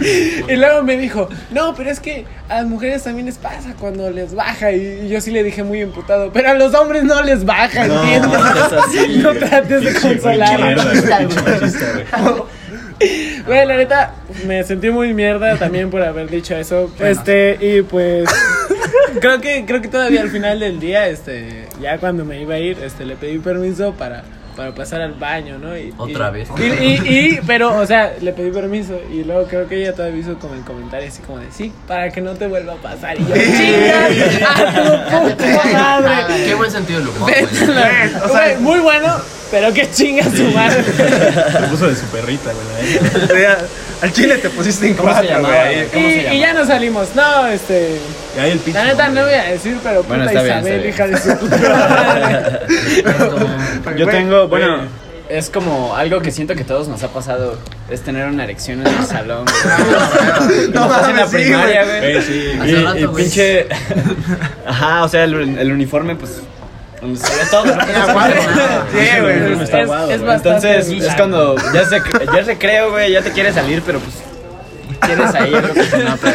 y 0.48 0.56
luego 0.56 0.82
me 0.82 0.96
dijo, 0.96 1.28
no, 1.50 1.74
pero 1.74 1.90
es 1.90 2.00
que 2.00 2.24
a 2.48 2.56
las 2.56 2.66
mujeres 2.66 3.04
también 3.04 3.26
les 3.26 3.36
pasa 3.38 3.74
cuando 3.78 4.10
les 4.10 4.34
baja. 4.34 4.72
Y, 4.72 5.02
y 5.04 5.08
yo 5.08 5.20
sí 5.20 5.30
le 5.30 5.42
dije 5.42 5.62
muy 5.62 5.80
emputado, 5.80 6.30
pero 6.32 6.50
a 6.50 6.54
los 6.54 6.74
hombres 6.74 7.04
no 7.04 7.22
les 7.22 7.44
baja, 7.44 7.84
¿entiendes? 7.84 8.40
es 8.40 8.72
así, 8.72 9.18
no 9.18 9.34
güey. 9.34 9.48
trates 9.48 9.84
de 9.84 9.94
consolar. 10.00 10.76
Güey, 13.46 13.66
la 13.66 13.76
neta, 13.76 14.14
me 14.46 14.62
sentí 14.64 14.90
muy 14.90 15.14
mierda 15.14 15.56
también 15.56 15.90
por 15.90 16.02
haber 16.02 16.28
dicho 16.30 16.54
eso. 16.56 16.90
Este, 17.00 17.56
y 17.60 17.82
pues. 17.82 18.28
Creo 19.20 19.40
que, 19.40 19.64
creo 19.66 19.82
que 19.82 19.88
todavía 19.88 20.20
al 20.22 20.30
final 20.30 20.60
del 20.60 20.78
día, 20.78 21.08
este, 21.08 21.66
ya 21.80 21.98
cuando 21.98 22.24
me 22.24 22.40
iba 22.40 22.54
a 22.54 22.58
ir, 22.58 22.78
este, 22.80 23.04
le 23.04 23.16
pedí 23.16 23.38
permiso 23.38 23.92
para, 23.92 24.22
para 24.56 24.72
pasar 24.72 25.00
al 25.00 25.14
baño, 25.14 25.58
¿no? 25.58 25.76
Y, 25.76 25.92
Otra 25.98 26.28
y- 26.28 26.32
vez. 26.32 26.48
Y, 26.56 26.62
y, 26.62 27.00
y- 27.34 27.40
pero, 27.46 27.76
o 27.76 27.84
sea, 27.86 28.12
le 28.20 28.32
pedí 28.32 28.52
permiso 28.52 29.00
y 29.12 29.24
luego 29.24 29.48
creo 29.48 29.66
que 29.68 29.80
ella 29.82 29.94
todavía 29.94 30.20
hizo 30.20 30.38
como 30.38 30.54
el 30.54 30.60
comentario 30.60 31.08
así 31.08 31.20
como 31.22 31.38
de 31.40 31.50
sí, 31.50 31.72
para 31.88 32.08
que 32.10 32.20
no 32.20 32.34
te 32.34 32.46
vuelva 32.46 32.74
a 32.74 32.76
pasar. 32.76 33.18
Y 33.20 33.24
yo, 33.26 33.34
chingas 33.34 34.60
a 34.60 35.20
tu 35.22 35.36
puta 35.36 35.70
madre. 35.72 36.44
Qué 36.46 36.54
buen 36.54 36.70
sentido 36.70 37.00
del 37.00 37.08
humor, 37.08 37.30
Vete 37.32 37.42
a 37.42 37.64
güey. 37.66 37.74
la- 37.74 38.28
Güey, 38.28 38.56
muy 38.58 38.78
bueno. 38.78 39.16
Pero 39.50 39.72
que 39.72 39.90
chinga 39.90 40.24
su 40.24 40.44
madre. 40.52 40.82
Se 41.52 41.58
puso 41.70 41.88
de 41.88 41.96
su 41.96 42.06
perrita, 42.06 42.50
güey. 42.52 43.36
neta. 43.38 43.58
Al 44.02 44.12
chile 44.14 44.38
te 44.38 44.48
pusiste 44.48 44.86
en 44.86 44.94
¿Cómo 44.94 45.10
se 45.10 45.26
cuatro, 45.26 45.40
güey. 45.46 45.86
¿Cómo 45.88 46.08
se 46.08 46.14
Y, 46.14 46.18
y 46.20 46.22
llama? 46.22 46.34
ya 46.36 46.52
nos 46.54 46.68
salimos. 46.68 47.08
No, 47.14 47.46
este. 47.48 47.98
Y 48.34 48.40
ahí 48.40 48.50
el 48.52 48.58
pinche. 48.60 48.78
La 48.78 48.84
neta 48.86 49.08
no 49.10 49.24
voy 49.24 49.34
a 49.34 49.42
decir, 49.44 49.76
pero 49.82 50.02
Bueno, 50.04 50.24
puta 50.26 50.42
bien, 50.42 50.56
Isabel, 50.58 50.84
está 50.86 50.88
hija 50.88 51.06
de 51.08 51.18
su 51.20 51.36
puta 51.40 51.58
madre. 53.84 53.98
Yo 53.98 54.06
tengo, 54.08 54.48
bueno, 54.48 54.84
es 55.28 55.50
como 55.50 55.94
algo 55.94 56.20
que 56.22 56.30
siento 56.30 56.54
que 56.54 56.64
todos 56.64 56.88
nos 56.88 57.02
ha 57.02 57.08
pasado, 57.08 57.58
es 57.90 58.00
tener 58.00 58.26
una 58.26 58.44
erección 58.44 58.86
en 58.86 58.94
el 58.94 59.04
salón. 59.06 59.44
güey. 59.44 60.68
No 60.72 60.84
Estás 60.86 61.08
en 61.10 61.16
la 61.16 61.26
sí, 61.28 61.36
primaria, 61.36 61.84
güey. 61.84 62.00
güey. 62.00 62.22
Sí. 62.22 62.52
Y, 62.66 62.74
rato, 62.82 62.98
y 62.98 63.06
pinche... 63.08 63.66
Ajá, 64.66 65.04
o 65.04 65.08
sea, 65.08 65.24
el, 65.24 65.58
el 65.58 65.72
uniforme, 65.72 66.16
pues... 66.16 66.40
Donde 67.00 67.18
se 67.18 67.34
ve 67.36 67.42
todo, 67.50 67.64
¿no? 67.64 67.72
Sí, 68.92 69.20
güey. 69.20 69.52
Es, 69.52 69.60
es- 69.60 69.70
es. 69.70 70.20
Entonces, 70.20 70.88
es 70.88 71.14
cuando 71.14 71.56
ya 71.72 71.84
se, 71.84 72.00
ya 72.34 72.42
recreo, 72.42 72.90
güey, 72.90 73.12
ya 73.12 73.22
te 73.22 73.30
quieres 73.32 73.54
salir, 73.54 73.82
pero 73.84 73.98
pues... 74.00 74.16
Tienes 75.06 75.34
ahí 75.34 75.54
algo 75.54 75.72
que 75.72 75.82
se 75.84 76.04
nota, 76.04 76.30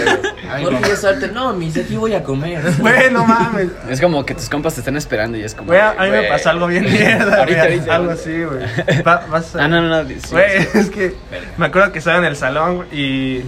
güey. 0.63 0.95
Salte, 0.95 1.27
no, 1.27 1.53
mis, 1.53 1.77
aquí 1.77 1.95
voy 1.95 2.15
a 2.15 2.23
comer. 2.23 2.61
Güey, 2.79 3.11
no 3.11 3.23
mames. 3.23 3.67
Es 3.89 4.01
como 4.01 4.25
que 4.25 4.33
tus 4.33 4.49
compas 4.49 4.73
te 4.73 4.79
están 4.81 4.97
esperando 4.97 5.37
y 5.37 5.43
es 5.43 5.53
como... 5.53 5.67
Güey, 5.67 5.79
a 5.79 5.91
a 5.91 6.03
mí 6.05 6.09
me 6.09 6.23
pasó 6.23 6.49
algo 6.49 6.65
bien 6.65 6.83
mierda. 6.91 7.37
Ahorita. 7.39 7.93
Algo 7.93 8.11
así, 8.11 8.43
güey. 8.43 8.65
Va- 9.03 9.23
vas 9.29 9.55
a- 9.55 9.65
Ah, 9.65 9.67
no, 9.67 9.81
no, 9.83 9.89
no. 10.03 10.09
Güey, 10.31 10.63
sí. 10.63 10.67
es 10.79 10.89
que 10.89 11.15
me 11.57 11.67
acuerdo 11.67 11.91
que 11.91 11.99
estaba 11.99 12.17
en 12.17 12.25
el 12.25 12.35
salón 12.35 12.77
güey, 12.77 12.87
y, 12.91 13.45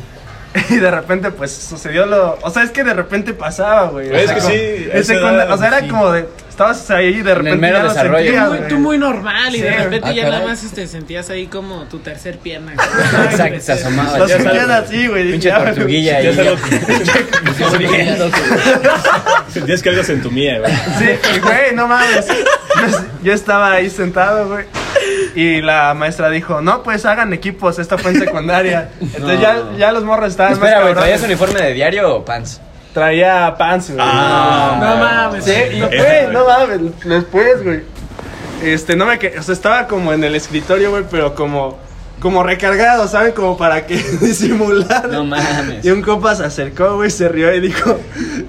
y 0.69 0.75
de 0.75 0.91
repente 0.91 1.31
pues 1.31 1.51
sucedió 1.51 2.05
lo... 2.05 2.37
O 2.43 2.51
sea, 2.51 2.61
es 2.61 2.69
que 2.69 2.83
de 2.83 2.93
repente 2.93 3.33
pasaba, 3.33 3.85
güey. 3.89 4.15
es 4.15 4.25
sea, 4.25 4.35
que 4.35 4.41
sí, 4.41 4.89
o 5.49 5.57
sea, 5.57 5.67
era 5.67 5.79
sí. 5.79 5.87
como 5.87 6.11
de... 6.11 6.27
Estabas 6.57 6.89
ahí 6.89 7.21
de 7.21 7.29
el 7.29 7.35
repente 7.37 7.57
mero 7.57 7.77
ya 7.77 7.83
lo 7.83 7.89
sentías, 7.91 8.45
Tú 8.47 8.49
muy, 8.49 8.57
güey. 8.57 8.67
tú 8.67 8.79
muy 8.79 8.97
normal 8.97 9.55
y 9.55 9.61
de 9.61 9.77
repente 9.77 10.09
Ah, 10.09 10.11
ya 10.11 10.23
nada 10.27 10.47
más 10.47 10.59
te 10.59 10.87
sentías 10.87 11.29
ahí 11.29 11.45
como 11.45 11.83
tu 11.83 11.99
tercer 11.99 12.39
pierna. 12.39 12.73
Exacto, 13.29 13.59
se 13.59 13.73
asomaba. 13.73 14.09
Sabes, 14.09 14.31
sentías 14.31 14.67
así, 14.67 15.05
güey. 15.05 15.33
Pinche 15.33 15.51
tortuguilla 15.51 16.17
ahí. 16.17 16.35
Sentías 19.53 19.83
que 19.83 19.89
algo 19.89 20.03
se 20.03 20.13
entumía, 20.13 20.57
güey. 20.57 20.71
Sí, 20.97 21.39
güey, 21.43 21.75
no 21.75 21.87
mames. 21.87 22.25
Yo, 23.21 23.33
estaba 23.33 23.73
ahí 23.73 23.91
sentado, 23.91 24.47
güey. 24.47 24.65
Y 25.35 25.61
la 25.61 25.93
maestra 25.93 26.31
dijo, 26.31 26.61
no, 26.61 26.81
pues 26.81 27.05
hagan 27.05 27.33
equipos, 27.33 27.77
esta 27.77 27.99
fue 27.99 28.09
en 28.13 28.19
secundaria. 28.19 28.89
Entonces 28.99 29.39
ya, 29.39 29.57
ya 29.77 29.91
los 29.91 30.03
morros 30.03 30.29
estaban 30.31 30.53
Espera, 30.53 30.81
güey. 30.81 30.95
¿traías 30.95 31.21
uniforme 31.21 31.61
de 31.61 31.73
diario 31.73 32.15
o 32.15 32.25
pants? 32.25 32.61
Traía 32.97 33.53
pants, 33.59 33.91
güey. 33.91 33.99
Ah. 34.01 34.79
No 34.81 34.97
mames. 34.97 35.45
Sí, 35.45 35.51
y 35.51 35.81
güey, 35.81 36.27
no 36.31 36.47
mames, 36.47 36.79
después, 37.05 37.63
güey. 37.63 37.83
Este, 38.63 38.95
no 38.95 39.05
me 39.05 39.19
que, 39.19 39.37
o 39.37 39.43
sea, 39.43 39.53
estaba 39.53 39.85
como 39.85 40.13
en 40.13 40.23
el 40.23 40.33
escritorio, 40.33 40.89
güey, 40.89 41.03
pero 41.11 41.35
como 41.35 41.77
como 42.19 42.41
recargado, 42.41 43.07
¿saben? 43.07 43.33
Como 43.33 43.55
para 43.55 43.85
que 43.85 43.97
disimular. 44.21 45.07
No 45.09 45.23
mames. 45.23 45.85
Y 45.85 45.91
un 45.91 46.01
compa 46.01 46.33
se 46.33 46.45
acercó, 46.45 46.95
güey, 46.95 47.11
se 47.11 47.29
rió 47.29 47.53
y 47.53 47.59
dijo, 47.59 47.99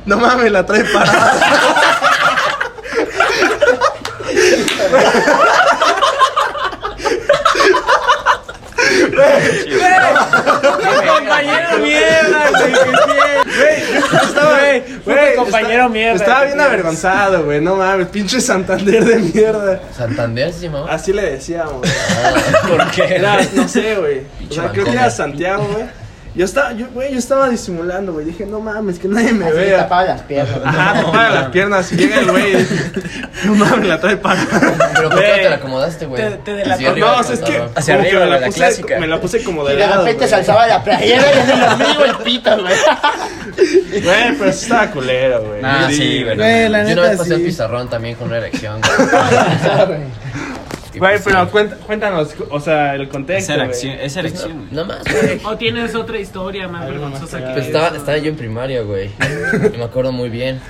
"No 0.07 0.17
mames, 0.17 0.50
la 0.50 0.64
trae 0.64 0.85
parada." 0.85 1.43
compañero 11.19 11.78
mierda, 11.78 12.50
güey. 12.50 12.73
Güey, 15.04 15.34
compañero 15.37 15.72
esta- 15.84 15.88
mierda, 15.88 16.16
Estaba 16.16 16.40
bien 16.42 16.52
tienes. 16.52 16.66
avergonzado, 16.66 17.44
güey, 17.44 17.60
no 17.60 17.76
mames, 17.76 18.08
pinche 18.08 18.40
Santander 18.40 19.04
de 19.04 19.16
mierda. 19.18 19.80
Santander 19.96 20.52
se 20.52 20.60
llamaba. 20.66 20.92
Así 20.92 21.12
le 21.12 21.22
decíamos. 21.32 21.87
¿Por 22.68 22.90
qué? 22.90 23.16
Era, 23.16 23.38
no 23.54 23.68
sé, 23.68 23.96
güey. 23.96 24.22
O 24.50 24.52
sea, 24.52 24.70
creo 24.70 24.84
que 24.84 24.92
era 24.92 25.10
Santiago, 25.10 25.66
güey. 25.72 25.84
Yo 26.38 26.45
estaba, 26.45 26.73
yo, 26.73 26.87
güey, 26.95 27.12
yo 27.12 27.18
estaba 27.18 27.49
disimulando, 27.49 28.12
güey. 28.12 28.25
Dije, 28.26 28.47
no 28.47 28.61
mames, 28.61 29.00
que 29.00 29.09
nadie 29.09 29.33
me 29.33 29.47
Así 29.47 29.57
vea. 29.57 29.78
tapaba 29.78 30.04
las 30.04 30.21
piernas. 30.23 30.61
Ajá, 30.64 31.00
tapaba 31.02 31.28
las 31.30 31.49
piernas 31.49 31.90
y 31.92 31.97
llega 31.97 32.21
el 32.21 32.30
güey. 32.30 32.52
No 33.45 33.54
mames, 33.57 33.87
la 33.88 34.00
trae 34.00 34.16
para. 34.16 34.40
Pero 34.95 35.11
¿por 35.11 35.21
qué 35.21 35.28
no 35.30 35.35
te 35.42 35.49
la 35.50 35.57
acomodaste, 35.57 36.07
güey? 36.07 36.23
Te- 36.23 36.37
te 36.38 36.54
delató. 36.54 36.83
No, 36.83 36.92
del 36.95 37.02
o 37.02 37.23
sea, 37.25 37.35
es 37.35 37.40
que. 37.40 37.62
Hacia 37.75 37.95
arriba, 37.95 38.21
me 38.21 38.26
la 38.30 38.38
la 38.40 38.47
puse, 38.47 38.59
clásica. 38.59 38.99
Me 39.00 39.07
la 39.09 39.21
puse 39.21 39.42
como 39.45 39.64
de 39.64 39.75
Y 39.75 39.76
de 39.78 39.87
lado. 39.87 40.04
repente 40.04 40.28
se 40.28 40.35
alzaba 40.37 40.66
la 40.68 40.85
playera 40.85 41.25
y 41.35 41.38
en 41.40 41.50
el 41.50 41.68
ombligo 41.68 42.04
el 42.04 42.16
pito, 42.18 42.50
güey. 42.61 42.75
Güey, 44.04 44.38
pero 44.38 44.52
sí 44.52 44.62
estaba 44.64 44.90
culero, 44.92 45.42
güey. 45.42 45.61
Ah, 45.64 45.88
sí, 45.90 46.23
güey. 46.23 46.37
Yo 46.37 46.92
una 46.92 47.02
vez 47.09 47.18
pasé 47.18 47.35
el 47.35 47.42
pizarrón 47.42 47.88
también 47.90 48.14
con 48.14 48.28
una 48.28 48.37
erección. 48.38 48.80
güey. 49.87 49.99
Güey, 50.99 51.12
pues, 51.12 51.23
pero 51.25 51.45
sí. 51.45 51.50
cuenta- 51.50 51.76
cuéntanos, 51.76 52.35
o 52.50 52.61
sea, 52.61 52.95
el 52.95 53.09
contexto. 53.09 53.52
Esa 53.52 53.55
güey. 53.55 53.67
erección, 53.69 53.95
esa 54.00 54.21
erección. 54.21 54.69
No 54.71 54.85
más, 54.85 55.02
güey. 55.23 55.40
O 55.45 55.57
tienes 55.57 55.95
otra 55.95 56.19
historia 56.19 56.69
más 56.69 56.87
vergonzosa 56.87 57.38
que 57.38 57.52
Pues 57.55 57.67
estaba, 57.67 57.97
estaba 57.97 58.19
yo 58.19 58.28
en 58.31 58.37
primaria, 58.37 58.83
güey. 58.83 59.11
Y 59.75 59.76
me 59.78 59.85
acuerdo 59.85 60.12
muy 60.12 60.28
bien. 60.28 60.61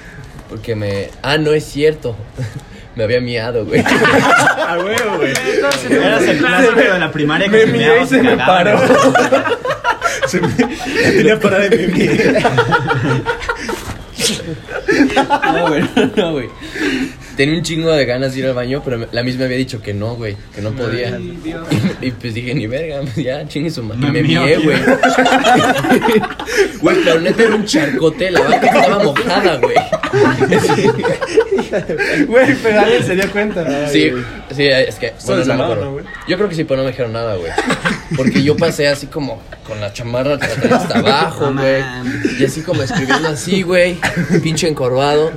Porque 0.49 0.75
me. 0.75 1.11
Ah, 1.23 1.37
no 1.39 1.53
es 1.53 1.65
cierto. 1.65 2.17
Me 2.97 3.05
había 3.05 3.21
miado, 3.21 3.65
güey. 3.65 3.81
A 3.81 4.77
huevo, 4.77 5.19
güey. 5.19 5.31
Eras 5.89 6.23
el 6.25 6.39
clásico 6.39 6.75
de 6.81 6.99
la 6.99 7.13
primaria 7.13 7.47
Me 7.49 7.59
que 7.61 7.67
se 7.67 7.73
miré 7.73 7.87
meaba, 7.87 8.03
y 8.03 8.07
se 8.09 8.23
me 8.25 8.37
paró. 8.39 8.81
Se 10.27 10.41
me- 10.41 10.49
tenía 11.13 11.39
parada 11.39 11.69
de 11.69 11.87
mimir. 11.87 12.39
No, 15.55 15.69
güey, 15.69 15.85
no, 16.17 16.33
güey. 16.33 16.49
Tenía 17.39 17.55
un 17.57 17.63
chingo 17.63 17.91
de 17.93 18.05
ganas 18.05 18.35
de 18.35 18.41
ir 18.41 18.47
al 18.47 18.55
baño, 18.55 18.83
pero 18.85 18.99
me- 18.99 19.07
la 19.13 19.23
misma 19.23 19.45
había 19.45 19.57
dicho 19.57 19.81
que 19.81 19.95
no, 19.95 20.17
güey, 20.17 20.37
que 20.55 20.61
no 20.61 20.73
podía. 20.73 21.15
Ay. 21.17 21.39
Y, 22.03 22.07
y 22.07 22.11
pues 22.11 22.35
dije, 22.35 22.53
ni 22.55 22.67
verga, 22.67 23.01
ya, 23.17 23.47
chingue 23.49 23.71
su 23.71 23.83
madre. 23.83 24.09
Y 24.09 24.11
Me 24.11 24.23
mié, 24.23 24.59
güey. 24.59 24.77
Güey, 26.81 26.97
pero 27.05 27.21
neta 27.21 27.43
era 27.43 27.55
un 27.57 27.65
charcote, 27.65 28.31
la 28.31 28.41
vaca 28.41 28.67
estaba 28.67 29.03
mojada, 29.05 29.57
güey. 29.59 29.75
Güey, 32.27 32.57
pero 32.63 32.81
alguien 32.81 33.05
se 33.05 33.15
dio 33.15 33.31
cuenta. 33.33 33.89
Sí, 33.89 34.11
sí, 34.55 34.67
es 34.67 34.95
que. 34.97 35.13
Bueno, 35.27 35.45
no 35.45 35.55
me 35.57 35.63
acuerdo. 35.65 36.01
¿no? 36.01 36.09
Yo 36.29 36.37
creo 36.37 36.49
que 36.49 36.55
sí, 36.55 36.65
pero 36.65 36.79
no 36.79 36.85
me 36.85 36.91
dijeron 36.91 37.13
nada, 37.13 37.37
güey. 37.37 37.51
Porque 38.17 38.43
yo 38.43 38.57
pasé 38.57 38.89
así 38.89 39.07
como 39.07 39.43
con 39.67 39.81
la 39.81 39.93
chamarra 39.93 40.35
hasta 40.71 40.99
abajo, 40.99 41.51
No 41.51 41.61
güey. 41.61 41.83
Y 42.41 42.45
así 42.45 42.63
como 42.63 42.83
escribiendo 42.83 43.29
así, 43.29 43.63
güey. 43.63 43.99
Pinche 44.43 44.69
encorvado. 44.69 45.33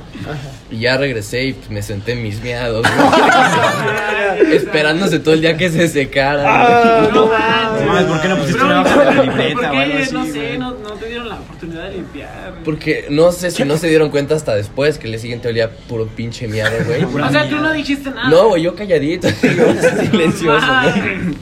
Y 0.72 0.78
ya 0.80 0.96
regresé 0.96 1.44
y 1.44 1.52
pues, 1.52 1.68
me 1.70 1.82
senté 1.82 2.12
en 2.12 2.22
mis 2.22 2.42
miados, 2.42 2.82
güey. 2.82 4.54
Esperándose 4.56 5.18
todo 5.18 5.34
el 5.34 5.42
día 5.42 5.56
que 5.58 5.68
se 5.70 5.86
secara. 5.86 6.42
Ah, 6.46 7.08
No 7.12 7.26
No 7.26 7.32
mames. 7.32 8.04
¿por 8.04 8.20
qué 8.22 8.28
no 8.28 8.36
pusiste 8.38 8.64
una 8.64 8.80
hoja 8.80 8.98
de 8.98 9.04
la 9.04 9.12
¿Por 9.16 9.24
libreta 9.26 9.70
o 9.72 9.76
algo 9.76 9.98
así? 9.98 10.12
No 10.14 10.24
sé, 10.24 10.32
güey? 10.32 10.58
no, 10.58 10.70
no 10.70 10.90
te 10.94 11.06
dieron 11.08 11.28
la 11.28 11.34
oportunidad 11.40 11.84
de 11.84 11.90
limpiar. 11.92 12.54
Porque 12.64 13.06
no 13.10 13.32
sé 13.32 13.50
si 13.50 13.64
no 13.64 13.76
se 13.76 13.88
dieron 13.88 14.08
cuenta 14.10 14.34
hasta 14.34 14.54
después 14.54 14.96
que 14.98 15.04
el 15.06 15.12
día 15.12 15.20
siguiente 15.20 15.48
olía 15.48 15.70
puro 15.70 16.06
pinche 16.06 16.48
miado, 16.48 16.74
güey. 16.86 17.04
O 17.22 17.30
sea, 17.30 17.46
tú 17.48 17.56
no 17.56 17.70
dijiste 17.72 18.10
nada. 18.10 18.30
No, 18.30 18.48
güey, 18.48 18.62
yo 18.62 18.74
calladito, 18.74 19.28
digo, 19.42 19.64
silencioso, 20.10 20.66
güey. 20.66 21.16
Mames. 21.16 21.36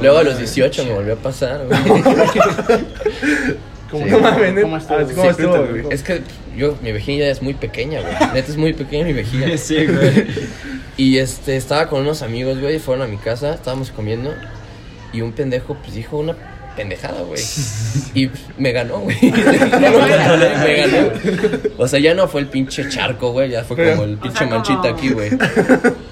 Luego 0.00 0.18
a 0.18 0.22
los 0.24 0.38
18 0.38 0.84
me 0.86 0.92
volvió 0.94 1.12
a 1.12 1.16
pasar, 1.16 1.66
güey. 1.66 1.80
Como 3.90 4.04
Sí. 4.06 4.10
no 4.10 4.18
mames, 4.20 4.62
¿Cómo? 4.62 4.76
Ah, 4.76 4.80
Sí, 5.06 5.14
¿Cómo 5.14 5.30
estuvo, 5.30 5.56
güey? 5.66 5.84
Es 5.90 6.02
que 6.02 6.22
yo, 6.56 6.76
mi 6.82 6.92
vejiga 6.92 7.26
es 7.26 7.42
muy 7.42 7.54
pequeña, 7.54 8.00
güey. 8.00 8.14
Neta 8.32 8.50
es 8.50 8.56
muy 8.56 8.72
pequeña 8.72 9.04
mi 9.04 9.12
vejiga. 9.12 9.46
Sí, 9.58 9.86
güey. 9.86 10.26
Y 10.96 11.18
este, 11.18 11.56
estaba 11.56 11.88
con 11.88 12.02
unos 12.02 12.22
amigos, 12.22 12.60
güey, 12.60 12.78
fueron 12.78 13.04
a 13.04 13.08
mi 13.08 13.16
casa, 13.16 13.54
estábamos 13.54 13.90
comiendo. 13.90 14.32
Y 15.12 15.20
un 15.20 15.32
pendejo, 15.32 15.74
pues 15.74 15.94
dijo 15.94 16.18
una 16.18 16.36
pendejada, 16.76 17.22
güey. 17.22 17.42
Y 18.14 18.30
me 18.58 18.70
ganó, 18.72 18.98
güey. 19.00 19.16
No 19.22 19.90
lo 19.90 19.98
controlé, 20.00 20.50
me 20.58 20.74
ganó. 20.76 21.08
O 21.78 21.88
sea, 21.88 21.98
ya 21.98 22.14
no 22.14 22.28
fue 22.28 22.42
el 22.42 22.46
pinche 22.48 22.88
charco, 22.88 23.32
güey, 23.32 23.50
ya 23.50 23.64
fue 23.64 23.76
como 23.76 24.04
el 24.04 24.16
pinche 24.18 24.38
sea, 24.38 24.46
como- 24.48 24.60
manchita 24.60 24.88
aquí, 24.90 25.08
güey. 25.10 25.30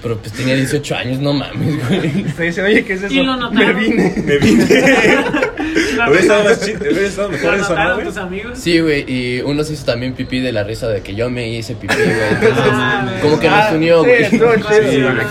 Pero 0.01 0.17
pues 0.17 0.33
tenía 0.33 0.55
18 0.55 0.95
años, 0.95 1.19
no 1.19 1.33
mames, 1.33 1.87
güey. 1.87 2.23
Te 2.23 2.43
dicen, 2.43 2.65
oye, 2.65 2.83
¿qué 2.83 2.93
es 2.93 3.03
eso? 3.03 3.13
Y 3.13 3.23
lo 3.23 3.35
notaron. 3.37 3.75
Me 3.75 3.81
vine. 3.81 4.13
Me 4.25 4.37
vine. 4.37 4.63
Hubiera 4.65 6.19
estado 6.19 6.43
más 6.43 6.59
chido. 6.65 6.79
Hubiera 6.81 7.07
estado 7.07 7.29
mejor 7.29 7.53
eso, 7.55 7.75
¿no, 7.75 7.93
güey? 7.95 8.05
tus 8.07 8.17
amigos. 8.17 8.59
Sí, 8.59 8.79
güey, 8.79 9.05
y 9.07 9.41
uno 9.41 9.63
se 9.63 9.73
hizo 9.73 9.85
también 9.85 10.13
pipí 10.13 10.39
de 10.39 10.51
la 10.51 10.63
risa 10.63 10.87
de 10.89 11.01
que 11.01 11.15
yo 11.15 11.29
me 11.29 11.47
hice 11.47 11.75
pipí, 11.75 11.93
güey. 11.95 12.07
Entonces, 12.31 12.63
Ah, 12.75 13.13
como 13.21 13.39
que 13.39 13.47
nos 13.49 13.57
Ah, 13.59 13.71
unió, 13.73 14.03
sí, 14.03 14.09
güey. 14.09 14.29
Sí, 14.29 14.37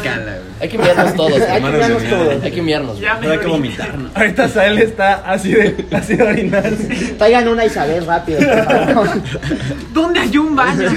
cala, 0.02 0.32
güey. 0.38 0.51
Hay 0.62 0.68
que 0.68 0.78
mirarnos 0.78 1.14
todos, 1.16 1.32
Hay 1.32 1.38
que 1.40 1.52
hermanos. 1.56 1.72
mirarnos 1.74 2.02
todos. 2.04 2.42
Hay 2.44 2.52
que 2.52 2.60
güey. 2.60 3.00
Ya 3.00 3.14
me 3.16 3.26
hay 3.26 3.38
que 3.38 3.46
vomitar. 3.48 3.94
Ahorita 4.14 4.48
Sael 4.48 4.78
está 4.78 5.14
así 5.26 5.52
de, 5.52 5.86
así 5.92 6.14
de 6.14 6.22
orinar. 6.22 6.70
Traigan 7.18 7.48
una 7.48 7.64
Isabel 7.64 8.06
rápido, 8.06 8.38
por 8.38 8.64
favor. 8.94 9.08
¿Dónde 9.92 10.20
hay 10.20 10.38
un 10.38 10.54
baño? 10.54 10.88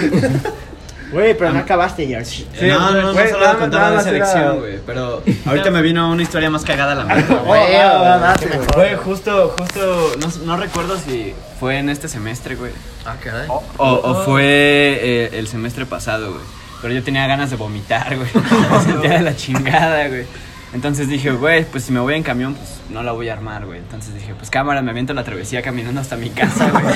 Güey, 1.11 1.35
pero 1.35 1.51
no 1.51 1.59
acabaste, 1.59 2.05
George. 2.05 2.45
Sí, 2.53 2.67
no, 2.67 2.91
no, 2.91 3.01
no, 3.01 3.13
no 3.13 3.19
solo 3.27 3.39
nada 3.39 3.53
de 3.53 3.59
contar 3.59 3.79
nada 3.79 3.89
de 3.89 3.95
más 3.95 4.05
esa 4.05 4.15
era- 4.15 4.25
elección, 4.25 4.59
güey. 4.59 4.79
Pero 4.85 5.23
ahorita 5.47 5.71
me 5.71 5.81
vino 5.81 6.11
una 6.11 6.21
historia 6.21 6.49
más 6.51 6.63
cagada 6.63 6.91
a 6.91 6.95
la 6.95 7.05
mente. 7.05 7.33
Oh, 7.33 7.53
ah, 7.53 8.35
mejor. 8.47 8.75
Güey, 8.75 8.95
justo, 8.95 9.55
justo, 9.57 10.11
no, 10.19 10.45
no 10.45 10.57
recuerdo 10.57 10.95
si 10.97 11.33
fue 11.59 11.79
en 11.79 11.89
este 11.89 12.07
semestre, 12.07 12.53
güey. 12.55 12.71
Ah, 13.03 13.15
caray. 13.23 13.47
O, 13.47 13.63
o 13.77 14.13
fue 14.25 14.43
eh, 14.43 15.29
el 15.33 15.47
semestre 15.47 15.87
pasado, 15.87 16.33
güey. 16.33 16.43
Pero 16.85 16.93
yo 16.93 17.03
tenía 17.03 17.25
ganas 17.25 17.49
de 17.49 17.55
vomitar, 17.55 18.15
güey. 18.15 18.29
Me 18.71 18.79
sentía 18.79 19.13
de 19.13 19.21
la 19.21 19.35
chingada, 19.35 20.07
güey. 20.07 20.25
Entonces 20.71 21.07
dije, 21.07 21.31
güey, 21.31 21.65
pues 21.65 21.85
si 21.85 21.91
me 21.91 21.99
voy 21.99 22.13
en 22.13 22.21
camión, 22.21 22.53
pues 22.53 22.79
no 22.91 23.01
la 23.01 23.11
voy 23.11 23.27
a 23.29 23.33
armar, 23.33 23.65
güey. 23.65 23.79
Entonces 23.79 24.13
dije, 24.13 24.35
pues 24.35 24.51
cámara, 24.51 24.83
me 24.83 24.91
aviento 24.91 25.11
la 25.15 25.23
travesía 25.23 25.63
caminando 25.63 25.99
hasta 25.99 26.15
mi 26.15 26.29
casa, 26.29 26.69
güey. 26.69 26.93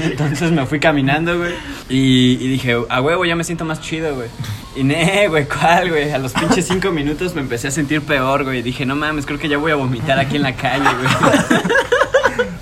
Entonces 0.10 0.50
me 0.50 0.66
fui 0.66 0.80
caminando, 0.80 1.38
güey. 1.38 1.54
Y, 1.88 2.48
dije, 2.48 2.76
a 2.88 3.00
huevo, 3.00 3.24
ya 3.24 3.36
me 3.36 3.44
siento 3.44 3.64
más 3.64 3.80
chido, 3.80 4.16
güey. 4.16 4.28
Y 4.74 4.82
ne, 4.82 5.28
güey, 5.28 5.46
¿cuál, 5.46 5.90
güey? 5.90 6.10
A 6.10 6.18
los 6.18 6.32
pinches 6.32 6.66
cinco 6.66 6.90
minutos 6.90 7.36
me 7.36 7.40
empecé 7.40 7.68
a 7.68 7.70
sentir 7.70 8.02
peor, 8.02 8.42
güey. 8.42 8.62
Dije, 8.62 8.84
no 8.84 8.96
mames, 8.96 9.26
creo 9.26 9.38
que 9.38 9.48
ya 9.48 9.58
voy 9.58 9.70
a 9.70 9.76
vomitar 9.76 10.18
aquí 10.18 10.34
en 10.34 10.42
la 10.42 10.56
calle, 10.56 10.82
güey. 10.82 11.60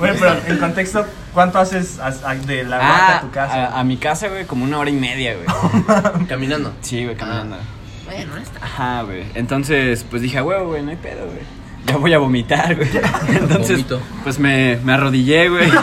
Güey, 0.09 0.18
pero 0.18 0.37
en 0.47 0.59
contexto, 0.59 1.06
¿cuánto 1.32 1.59
haces 1.59 1.99
a- 1.99 2.09
a- 2.30 2.35
de 2.35 2.64
la 2.64 2.76
Huaca 2.78 2.97
Ah, 3.12 3.16
a 3.16 3.21
tu 3.21 3.30
casa? 3.30 3.66
A, 3.68 3.80
a 3.80 3.85
mi 3.85 3.97
casa, 3.97 4.28
güey, 4.28 4.44
como 4.47 4.64
una 4.64 4.78
hora 4.78 4.90
y 4.90 4.94
media, 4.94 5.35
güey. 5.35 6.26
Caminando. 6.28 6.73
Sí, 6.80 7.04
güey, 7.04 7.16
caminando. 7.16 7.56
Bueno, 8.04 8.37
está. 8.37 8.59
Ajá, 8.64 9.02
güey. 9.02 9.25
Entonces, 9.35 10.04
pues 10.11 10.23
dije, 10.23 10.38
a 10.38 10.44
huevo, 10.44 10.68
güey, 10.68 10.82
no 10.82 10.90
hay 10.90 10.97
pedo, 10.97 11.25
güey. 11.26 11.62
Ya 11.87 11.97
voy 11.97 12.12
a 12.15 12.19
vomitar, 12.19 12.77
güey. 12.77 12.89
Entonces, 13.29 13.71
Vomito. 13.71 14.01
pues 14.23 14.39
me, 14.39 14.79
me 14.85 14.93
arrodillé, 14.93 15.49
güey. 15.49 15.71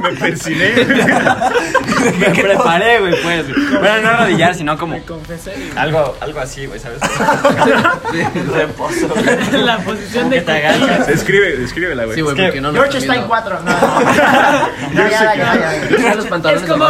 Me 0.00 0.12
persiné. 0.12 0.70
me 2.18 2.30
preparé, 2.30 3.00
güey, 3.00 3.22
pues. 3.22 3.52
güey. 3.54 3.66
Bueno, 3.80 4.00
no 4.00 4.08
arrodillar, 4.08 4.54
sino 4.54 4.78
como 4.78 4.94
Me 4.94 5.02
confesé. 5.02 5.52
algo, 5.76 6.16
algo 6.20 6.40
así, 6.40 6.64
güey, 6.64 6.80
¿sabes? 6.80 7.00
Reposo, 8.54 9.08
güey. 9.08 9.28
En 9.52 9.66
la 9.66 9.76
posición 9.78 10.30
de 10.30 10.36
que 10.36 10.42
te 10.42 10.52
agachas. 10.52 11.06
Describe, 11.06 11.56
descríbela, 11.58 12.04
güey. 12.04 12.14
Sí, 12.16 12.22
güey, 12.22 12.34
que 12.34 12.44
porque 12.44 12.60
no 12.62 12.72
George 12.72 12.96
está 12.98 13.14
en 13.16 13.24
cuatro. 13.24 13.60
No, 13.60 13.70
no. 14.94 15.10
Ya, 15.10 15.10
ya, 15.10 15.34
ya, 15.34 15.54
ya, 15.54 15.88
ya. 15.90 15.96
Trae 15.96 16.16
los 16.16 16.26
pantalones 16.26 16.62
Es 16.62 16.70
como, 16.70 16.88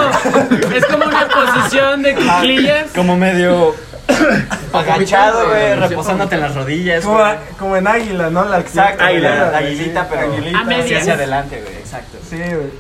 es 0.72 0.86
como 0.86 1.04
una 1.06 1.28
posición 1.28 2.02
de 2.02 2.14
cuclillas. 2.14 2.90
Como 2.94 3.16
medio 3.16 3.74
agachado, 4.72 5.48
güey, 5.48 5.74
reposándote 5.76 6.34
en 6.34 6.40
las 6.40 6.54
rodillas, 6.54 7.04
Como, 7.04 7.18
güey. 7.18 7.34
como 7.58 7.76
en 7.76 7.86
águila, 7.86 8.30
¿no? 8.30 8.44
La 8.44 8.60
Exacto, 8.60 9.04
águila, 9.04 9.50
la, 9.50 9.58
aguilita, 9.58 10.08
pero 10.08 10.32
aguilita. 10.32 10.58
A 10.58 10.64
medias. 10.64 10.86
sí 10.88 10.94
hacia 10.94 11.14
adelante, 11.14 11.62
güey, 11.62 11.74
exacto. 11.76 12.18
Sí, 12.28 12.36
güey. 12.36 12.70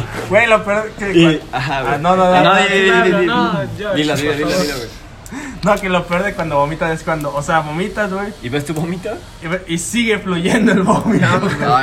Güey, 0.28 0.46
lo 0.46 0.64
peor 0.64 0.90
que. 0.98 1.12
Y, 1.12 1.42
ajá, 1.52 1.82
güey. 1.82 1.94
Ah, 1.94 1.98
no, 1.98 2.16
no, 2.16 2.24
no. 2.24 2.34
Ah, 2.34 2.42
no, 2.42 3.94
Dilo, 3.94 4.16
dilo, 4.16 4.34
dilo, 4.34 4.46
güey. 4.46 4.88
No, 5.64 5.76
que 5.76 5.88
lo 5.88 6.06
peor 6.06 6.24
de 6.24 6.34
cuando 6.34 6.56
vomitas 6.56 6.90
es 6.90 7.02
cuando, 7.04 7.34
o 7.34 7.42
sea, 7.42 7.60
vomitas, 7.60 8.12
güey, 8.12 8.32
¿Y 8.42 8.48
ves 8.48 8.64
tu 8.64 8.72
vómito? 8.72 9.10
y, 9.66 9.78
sigue 9.78 10.18
fluyendo 10.18 10.72
el 10.72 10.82
vómito. 10.82 11.26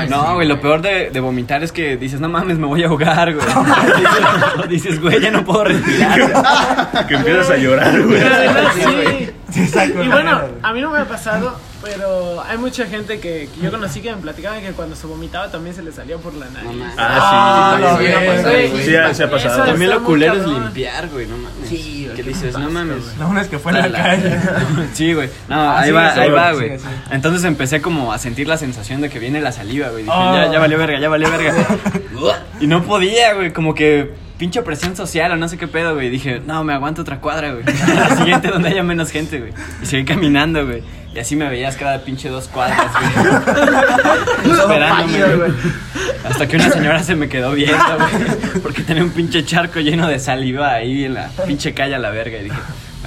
No, 0.10 0.28
sí, 0.28 0.34
güey, 0.34 0.48
lo 0.48 0.60
peor 0.60 0.82
de, 0.82 1.12
de 1.12 1.20
vomitar 1.20 1.64
es 1.64 1.72
que 1.72 1.96
dices, 1.96 2.20
no 2.20 2.28
mames, 2.28 2.58
me 2.58 2.66
voy 2.66 2.84
a 2.84 2.88
ahogar, 2.88 3.34
güey. 3.34 3.46
dices, 4.70 5.00
güey, 5.00 5.22
ya 5.22 5.32
no 5.32 5.46
puedo 5.46 5.66
respirar. 5.66 7.08
Que 7.08 7.16
empiezas 7.16 7.52
a 7.52 7.58
llorar, 7.58 8.02
güey. 8.02 8.20
Pero 8.20 8.36
además, 8.36 8.74
Sí, 9.52 9.66
sí. 9.66 9.80
Y 10.04 10.08
bueno, 10.10 10.42
a 10.62 10.74
mí 10.74 10.82
no 10.82 10.92
me 10.92 11.00
ha 11.00 11.06
pasado, 11.06 11.58
pero 11.82 12.42
hay 12.44 12.58
mucha 12.58 12.86
gente 12.88 13.20
que, 13.20 13.50
que 13.54 13.62
yo 13.62 13.72
conocí 13.72 14.02
que 14.02 14.14
me 14.16 14.22
platicaba 14.22 14.60
que 14.60 14.72
cuando 14.72 14.96
se 14.96 15.06
vomitaba 15.08 15.50
también 15.52 15.76
se 15.76 15.84
le 15.84 15.92
salía 15.92 16.18
por 16.18 16.34
la 16.34 16.48
nariz. 16.50 16.70
Ah, 16.98 17.78
sí. 17.78 17.86
Ah, 17.88 17.98
Sí, 17.98 18.04
ves. 18.06 18.16
pasar, 18.36 18.52
güey. 18.52 18.84
Sí, 18.84 18.92
se 19.16 19.24
ha 19.24 19.30
pasado. 19.32 19.56
Eso 19.56 19.66
También 19.66 19.92
lo 19.92 20.04
culero 20.04 20.34
es 20.34 20.48
limpiar, 20.48 21.08
güey, 21.10 21.28
no 21.28 21.38
mames. 21.38 21.70
Sí, 21.70 22.04
güey, 22.06 22.16
Que 22.18 22.24
qué 22.24 22.30
dices, 22.30 22.58
no 22.58 22.70
mames. 22.70 23.04
güey. 23.04 23.18
Lo 23.20 23.26
bueno 23.28 23.42
es 23.42 23.48
que 23.48 23.60
fue 23.60 23.72
en 23.74 23.92
la 23.92 23.92
calle. 24.04 24.38
Sí, 24.94 25.14
güey. 25.14 25.30
No, 25.48 25.56
Ah, 25.56 25.80
ahí 25.82 25.92
va, 25.92 26.14
ahí 26.14 26.30
va, 26.30 26.52
güey. 26.54 26.72
Entonces 27.12 27.44
empecé 27.44 27.82
como 27.82 28.12
a 28.14 28.18
sentir 28.18 28.48
la 28.48 28.58
sensación 28.58 29.02
de 29.02 29.10
que 29.10 29.20
viene 29.20 29.42
la 29.42 29.52
saliva, 29.52 29.90
güey. 29.90 30.04
Dije, 30.04 30.16
Oh. 30.18 30.34
ya, 30.36 30.52
ya 30.52 30.60
valió 30.60 30.78
verga, 30.78 31.00
ya 31.00 31.10
valió 31.10 31.30
verga. 31.30 31.54
y 32.60 32.68
no 32.68 32.84
podía, 32.84 33.34
güey, 33.34 33.54
como 33.54 33.74
que 33.76 34.14
pinche 34.38 34.62
presión 34.62 34.96
social 34.96 35.32
o 35.32 35.36
no 35.36 35.48
sé 35.50 35.58
qué 35.58 35.68
pedo, 35.68 35.94
güey. 35.96 36.10
Dije, 36.10 36.42
no, 36.46 36.64
me 36.64 36.74
aguanto 36.74 37.02
otra 37.02 37.20
cuadra, 37.20 37.52
güey. 37.54 37.64
La 37.88 38.16
siguiente 38.16 38.50
donde 38.50 38.70
haya 38.70 38.84
menos 38.84 39.12
gente, 39.12 39.40
güey. 39.40 39.54
Y 39.82 39.86
seguí 39.86 40.06
caminando, 40.06 40.66
güey. 40.66 40.84
Y 41.18 41.20
así 41.20 41.36
me 41.36 41.50
veías 41.50 41.76
cada 41.76 42.04
pinche 42.04 42.30
dos 42.30 42.48
cuadras, 42.48 42.92
güey. 42.94 44.54
Esperándome, 44.60 45.36
güey. 45.36 45.52
Hasta 46.24 46.48
que 46.48 46.58
una 46.58 46.70
señora 46.70 47.02
se 47.02 47.16
me 47.16 47.28
quedó 47.28 47.54
viendo, 47.54 47.98
güey. 47.98 48.62
Porque 48.62 48.84
tenía 48.84 49.02
un 49.02 49.10
pinche 49.10 49.44
charco 49.44 49.80
lleno 49.80 50.08
de 50.08 50.20
saliva 50.20 50.74
ahí 50.74 51.06
en 51.06 51.16
la 51.16 51.30
pinche 51.48 51.74
calle 51.74 51.96
a 51.96 51.98
la 51.98 52.12
verga. 52.12 52.38
Y 52.38 52.44
dije, 52.44 52.58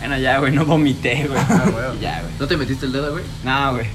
bueno, 0.01 0.19
ya, 0.19 0.39
güey, 0.39 0.51
no 0.51 0.65
vomité, 0.65 1.29
güey. 1.29 1.41
Y 1.99 2.03
ya, 2.03 2.21
güey. 2.23 2.33
¿No 2.41 2.49
te 2.49 2.57
metiste 2.57 2.87
el 2.87 2.91
dedo, 2.91 3.13
güey? 3.13 3.23
No, 3.45 3.75
güey. 3.75 3.87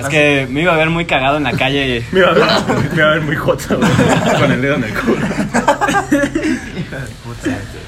Es 0.00 0.06
que 0.08 0.46
me 0.48 0.62
iba 0.62 0.72
a 0.72 0.78
ver 0.78 0.88
muy 0.88 1.04
cagado 1.04 1.36
en 1.36 1.44
la 1.44 1.52
calle. 1.52 2.02
Me 2.12 2.20
iba 2.20 2.30
a 2.30 2.32
ver, 2.32 2.44
me 2.92 2.96
iba 2.96 3.10
a 3.10 3.12
ver 3.12 3.20
muy 3.20 3.36
joto, 3.36 3.76
güey. 3.76 4.40
Con 4.40 4.52
el 4.52 4.62
dedo 4.62 4.76
en 4.76 4.84
el 4.84 4.94
culo. 4.94 5.18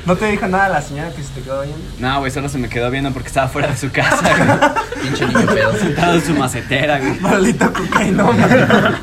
¿No 0.07 0.15
te 0.15 0.27
dijo 0.27 0.47
nada 0.47 0.69
la 0.69 0.81
señora 0.81 1.11
que 1.11 1.21
se 1.23 1.31
te 1.31 1.41
quedó 1.43 1.63
viendo? 1.63 1.85
No, 1.99 2.21
güey, 2.21 2.31
solo 2.31 2.49
se 2.49 2.59
me 2.59 2.69
quedó 2.69 2.91
viendo 2.93 3.11
porque 3.11 3.27
estaba 3.27 3.49
fuera 3.49 3.69
de 3.69 3.77
su 3.77 3.91
casa, 3.91 4.23
güey. 4.23 5.03
Pinche 5.03 5.27
niño 5.27 5.47
pedo. 5.47 5.77
Sentado 5.77 6.15
en 6.15 6.25
su 6.25 6.33
macetera, 6.35 6.99
güey. 7.01 7.19
Maldito 7.19 7.73
cocaína. 7.73 9.01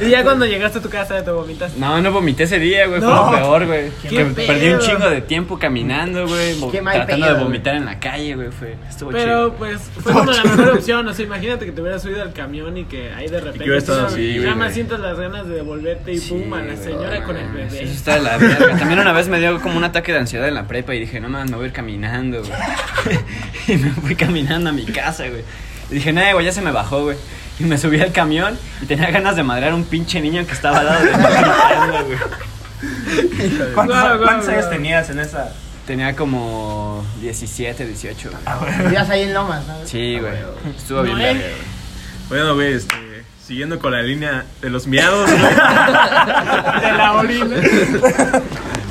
Y 0.00 0.10
ya 0.10 0.24
cuando 0.24 0.44
llegaste 0.46 0.78
a 0.78 0.82
tu 0.82 0.88
casa 0.88 1.24
te 1.24 1.30
vomitas. 1.30 1.76
No, 1.76 2.00
no 2.00 2.10
vomité 2.12 2.44
ese 2.44 2.58
día, 2.58 2.86
güey. 2.86 3.00
No. 3.00 3.28
Fue 3.28 3.36
lo 3.36 3.42
peor, 3.42 3.66
güey. 3.66 3.90
Qué 4.02 4.08
Que 4.08 4.24
pedo. 4.24 4.46
perdí 4.46 4.68
un 4.68 4.78
chingo 4.80 5.08
de 5.10 5.20
tiempo 5.20 5.58
caminando, 5.58 6.26
güey. 6.26 6.54
Tratando 6.82 7.26
pedo, 7.26 7.36
de 7.36 7.44
vomitar 7.44 7.74
en 7.76 7.84
la 7.84 8.00
calle, 8.00 8.34
güey. 8.34 8.50
Fue, 8.50 8.76
estuvo 8.88 9.10
Pero 9.10 9.24
chido. 9.48 9.54
pues 9.54 9.80
fue 10.00 10.12
como 10.12 10.30
la 10.32 10.44
mejor 10.44 10.68
opción, 10.70 11.06
o 11.06 11.14
sea, 11.14 11.24
imagínate 11.24 11.66
que 11.66 11.72
te 11.72 11.80
hubieras 11.80 12.02
subido 12.02 12.22
al 12.22 12.32
camión 12.32 12.76
y 12.76 12.84
que 12.84 13.12
ahí 13.12 13.28
de 13.28 13.40
repente 13.40 13.76
así, 13.76 14.40
ya 14.40 14.54
más 14.54 14.74
sientes 14.74 14.98
las 14.98 15.18
ganas 15.18 15.46
de 15.46 15.54
devolverte 15.54 16.12
y 16.12 16.18
Sí, 16.18 16.30
pum 16.30 16.52
a 16.54 16.62
la 16.62 16.76
señora 16.76 17.20
no 17.20 17.26
con 17.26 17.36
el 17.36 17.48
bebé. 17.48 17.82
Eso 17.82 17.92
está 17.92 18.14
de 18.14 18.22
la 18.22 18.36
verga. 18.36 18.76
También 18.78 18.98
una 18.98 19.12
vez 19.12 19.28
me 19.28 19.38
dio 19.38 19.60
como 19.60 19.76
un 19.76 19.84
ataque 19.84 20.12
de 20.12 20.18
ansiedad 20.18 20.48
en 20.48 20.54
la 20.54 20.66
prepa 20.66 20.94
y 20.94 21.00
dije, 21.00 21.20
no 21.20 21.28
mames, 21.28 21.50
me 21.50 21.56
voy 21.56 21.64
a 21.64 21.68
ir 21.68 21.72
caminando, 21.72 22.42
güey. 22.42 23.18
y 23.68 23.76
me 23.76 23.90
fui 23.90 24.14
caminando 24.16 24.70
a 24.70 24.72
mi 24.72 24.84
casa, 24.84 25.28
güey. 25.28 25.42
Y 25.90 25.94
dije, 25.94 26.12
no, 26.12 26.20
güey, 26.32 26.44
ya 26.46 26.52
se 26.52 26.62
me 26.62 26.72
bajó, 26.72 27.02
güey. 27.04 27.16
Y 27.60 27.64
me 27.64 27.78
subí 27.78 28.00
al 28.00 28.10
camión 28.12 28.58
y 28.82 28.86
tenía 28.86 29.10
ganas 29.12 29.36
de 29.36 29.42
madrear 29.44 29.72
a 29.72 29.74
un 29.76 29.84
pinche 29.84 30.20
niño 30.20 30.44
que 30.46 30.52
estaba 30.52 30.78
al 30.80 30.86
lado 30.86 31.04
de 31.04 31.10
mí 31.12 31.22
gritando, 31.22 32.04
güey. 32.06 32.18
¿Cuántos, 33.74 33.96
Guau, 33.96 34.08
guau, 34.16 34.22
cuántos 34.22 34.48
años 34.48 34.64
guau. 34.66 34.70
tenías 34.76 35.10
en 35.10 35.20
esa? 35.20 35.52
Tenía 35.86 36.16
como 36.16 37.04
17, 37.20 37.86
18, 37.86 38.30
güey. 38.30 38.78
Vivías 38.84 39.08
ahí 39.10 39.22
en 39.22 39.34
Lomas, 39.34 39.64
¿sabes? 39.66 39.88
Sí, 39.88 40.18
güey. 40.18 40.32
Estuvo 40.76 41.02
bien 41.02 41.16
No, 41.16 41.22
verga, 41.24 41.40
eh. 41.40 41.54
güey. 42.28 42.30
Bueno, 42.40 42.54
güey, 42.54 42.72
este. 42.74 42.94
Siguiendo 43.46 43.78
con 43.78 43.92
la 43.92 44.00
línea 44.02 44.46
de 44.62 44.70
los 44.70 44.86
miados, 44.86 45.30
güey. 45.30 45.42
De 45.42 46.92
la 46.96 47.12
orina. 47.18 47.56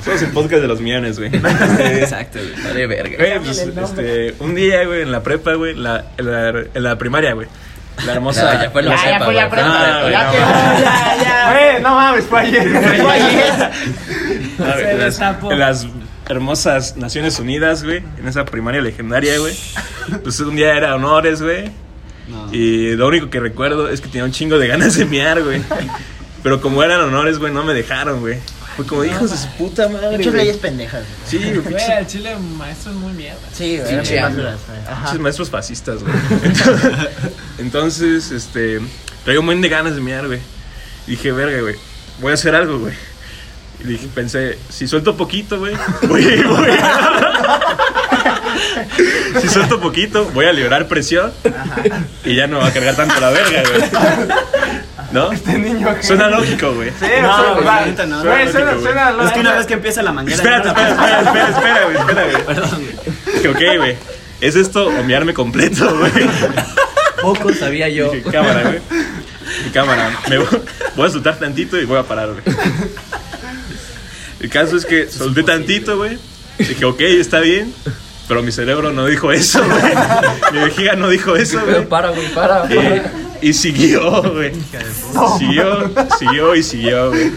Somos 0.06 0.22
el 0.22 0.32
podcast 0.32 0.62
de 0.62 0.68
los 0.68 0.80
mianes, 0.80 1.18
güey. 1.18 1.32
Exacto, 1.36 2.40
güey. 2.40 2.64
Vale, 2.64 2.88
verga. 2.88 3.18
Güey, 3.18 3.40
pues, 3.40 3.58
este, 3.58 4.36
un 4.40 4.54
día, 4.54 4.86
güey, 4.86 5.02
en 5.02 5.12
la 5.12 5.24
prepa, 5.24 5.54
güey, 5.56 5.74
la, 5.76 6.06
en 6.18 6.32
la, 6.32 6.50
en 6.74 6.84
la 6.84 6.98
primaria, 6.98 7.34
güey. 7.34 7.48
La 8.06 8.14
hermosa. 8.14 8.54
No, 8.54 8.64
ya 8.64 8.70
fue 8.72 8.82
la 8.84 8.96
Ya, 8.96 9.20
fue 9.24 9.34
la 9.34 9.50
prepa. 9.50 9.68
Ah, 9.68 10.10
ya 10.10 10.24
no, 10.24 10.32
no. 10.32 10.80
ya, 10.82 11.74
ya. 11.74 11.80
No 11.80 11.96
mames, 11.96 12.26
fue 12.26 12.40
ayer. 12.40 12.70
Fue 12.70 13.12
ayer. 13.12 13.54
Ah, 14.60 14.74
Se 14.76 14.92
en 14.92 14.98
las- 14.98 15.06
destapó. 15.06 15.52
En 15.52 15.60
las 15.60 15.88
hermosas 16.28 16.96
Naciones 16.98 17.40
Unidas, 17.40 17.84
güey. 17.84 18.04
En 18.18 18.28
esa 18.28 18.46
primaria 18.46 18.82
legendaria, 18.82 19.38
güey. 19.40 19.56
Pues 20.24 20.40
un 20.40 20.56
día 20.56 20.76
era 20.76 20.96
honores, 20.96 21.42
güey. 21.42 21.72
Y 22.52 22.92
lo 22.96 23.08
único 23.08 23.30
que 23.30 23.40
recuerdo 23.40 23.90
es 23.90 24.00
que 24.02 24.08
tenía 24.08 24.24
un 24.24 24.32
chingo 24.32 24.58
de 24.58 24.68
ganas 24.68 24.96
de 24.96 25.06
miar, 25.06 25.44
güey. 25.44 25.62
Pero 26.42 26.62
como 26.62 26.82
eran 26.84 27.00
honores, 27.02 27.38
güey, 27.40 27.54
no 27.54 27.64
me 27.64 27.74
dejaron, 27.74 28.20
güey. 28.22 28.38
Fue 28.76 28.86
como 28.88 29.04
hijos 29.06 29.30
de 29.30 29.38
su 29.38 29.48
puta 29.50 29.88
madre. 29.88 30.18
Muchas 30.18 30.34
leyes 30.34 30.58
pendejas. 30.58 31.04
güey. 31.04 31.14
Sí, 31.44 31.50
güey, 31.60 31.74
Güey, 31.74 31.92
al 31.92 32.08
chile 32.08 32.36
maestro 32.58 32.92
es 32.92 32.98
muy 32.98 33.14
mierda. 33.14 33.40
Sí, 33.54 33.78
güey. 33.78 33.98
pinches 34.02 35.20
maestros 35.20 35.50
fascistas, 35.50 36.00
güey. 36.02 36.14
Entonces, 37.58 38.32
este. 38.32 38.80
Traigo 39.24 39.42
un 39.42 39.46
buen 39.48 39.62
de 39.62 39.70
ganas 39.70 39.96
de 39.96 40.02
miar, 40.02 40.28
güey. 40.28 40.40
Dije, 41.08 41.32
verga, 41.32 41.62
güey. 41.62 41.76
Voy 42.20 42.32
a 42.32 42.34
hacer 42.36 42.56
algo, 42.56 42.80
güey. 42.80 42.94
Y 43.84 43.88
dije, 43.88 44.08
pensé, 44.14 44.58
si 44.70 44.88
suelto 44.88 45.16
poquito, 45.18 45.60
güey, 45.60 45.76
voy, 46.04 46.24
voy 46.48 46.70
a... 46.80 47.60
si 49.42 49.50
suelto 49.50 49.82
poquito, 49.82 50.26
voy 50.34 50.46
a 50.46 50.54
liberar 50.54 50.88
presión 50.88 51.34
y 52.24 52.36
ya 52.36 52.48
no 52.48 52.60
va 52.60 52.68
a 52.68 52.72
cargar 52.72 52.96
tanto 52.96 53.20
la 53.20 53.30
verga, 53.32 53.64
güey. 53.70 53.84
¿No? 55.12 55.32
Este 55.32 55.58
niño. 55.58 55.88
Suena 56.02 56.30
lógico, 56.30 56.74
güey. 56.74 56.92
Sí, 56.92 57.06
No, 57.22 57.36
suena- 57.38 57.54
güey, 57.54 57.66
va- 57.66 58.06
no. 58.06 58.24
Güey, 58.24 58.52
Suena 58.52 58.52
suena, 58.52 58.72
lógico, 58.72 58.84
suena 58.84 59.26
Es 59.26 59.32
que 59.34 59.40
una 59.40 59.54
vez 59.54 59.66
que 59.66 59.74
empieza 59.74 60.02
la 60.02 60.12
manguera. 60.14 60.36
Espérate, 60.38 60.68
no 60.68 60.72
espera, 60.74 60.90
espera, 60.90 61.22
espera, 61.22 61.50
espera, 61.50 61.84
güey, 61.86 61.98
espera, 61.98 62.24
güey. 62.24 62.44
Perdón, 62.46 62.70
güey. 62.70 63.36
Dije, 63.36 63.50
ok, 63.50 63.78
güey. 63.80 63.98
¿Es 64.42 64.56
esto 64.56 64.88
o 64.88 65.04
miarme 65.04 65.34
completo, 65.34 65.94
güey? 65.98 66.12
Poco 67.24 67.54
sabía 67.54 67.90
yo. 67.90 68.12
Dije, 68.12 68.30
cámara, 68.32 68.62
güey. 68.64 68.80
Mi 69.66 69.72
cámara. 69.72 70.12
Me 70.30 70.38
voy, 70.38 70.48
voy 70.96 71.08
a 71.08 71.12
soltar 71.12 71.40
tantito 71.40 71.80
y 71.80 71.86
voy 71.86 71.98
a 71.98 72.04
parar, 72.04 72.30
güey. 72.30 72.44
El 74.40 74.50
caso 74.50 74.76
es 74.78 74.86
que 74.86 75.10
solté 75.10 75.44
tantito, 75.44 75.98
güey. 75.98 76.18
Dije, 76.58 76.86
ok, 76.86 77.00
está 77.02 77.40
bien. 77.40 77.74
Pero 78.28 78.42
mi 78.42 78.52
cerebro 78.52 78.92
no 78.92 79.06
dijo 79.06 79.32
eso, 79.32 79.64
güey. 79.64 79.94
Mi 80.54 80.60
vejiga 80.60 80.96
no 80.96 81.10
dijo 81.10 81.36
eso, 81.36 81.60
Pero 81.66 81.78
güey. 81.78 81.90
para, 81.90 82.10
güey, 82.10 82.28
para. 82.34 82.66
Eh, 82.70 83.04
Y 83.44 83.52
siguió, 83.54 84.22
güey. 84.34 84.54
Siguió, 85.38 85.92
siguió 86.18 86.56
y 86.56 86.64
siguió, 86.64 87.10
güey. 87.10 87.32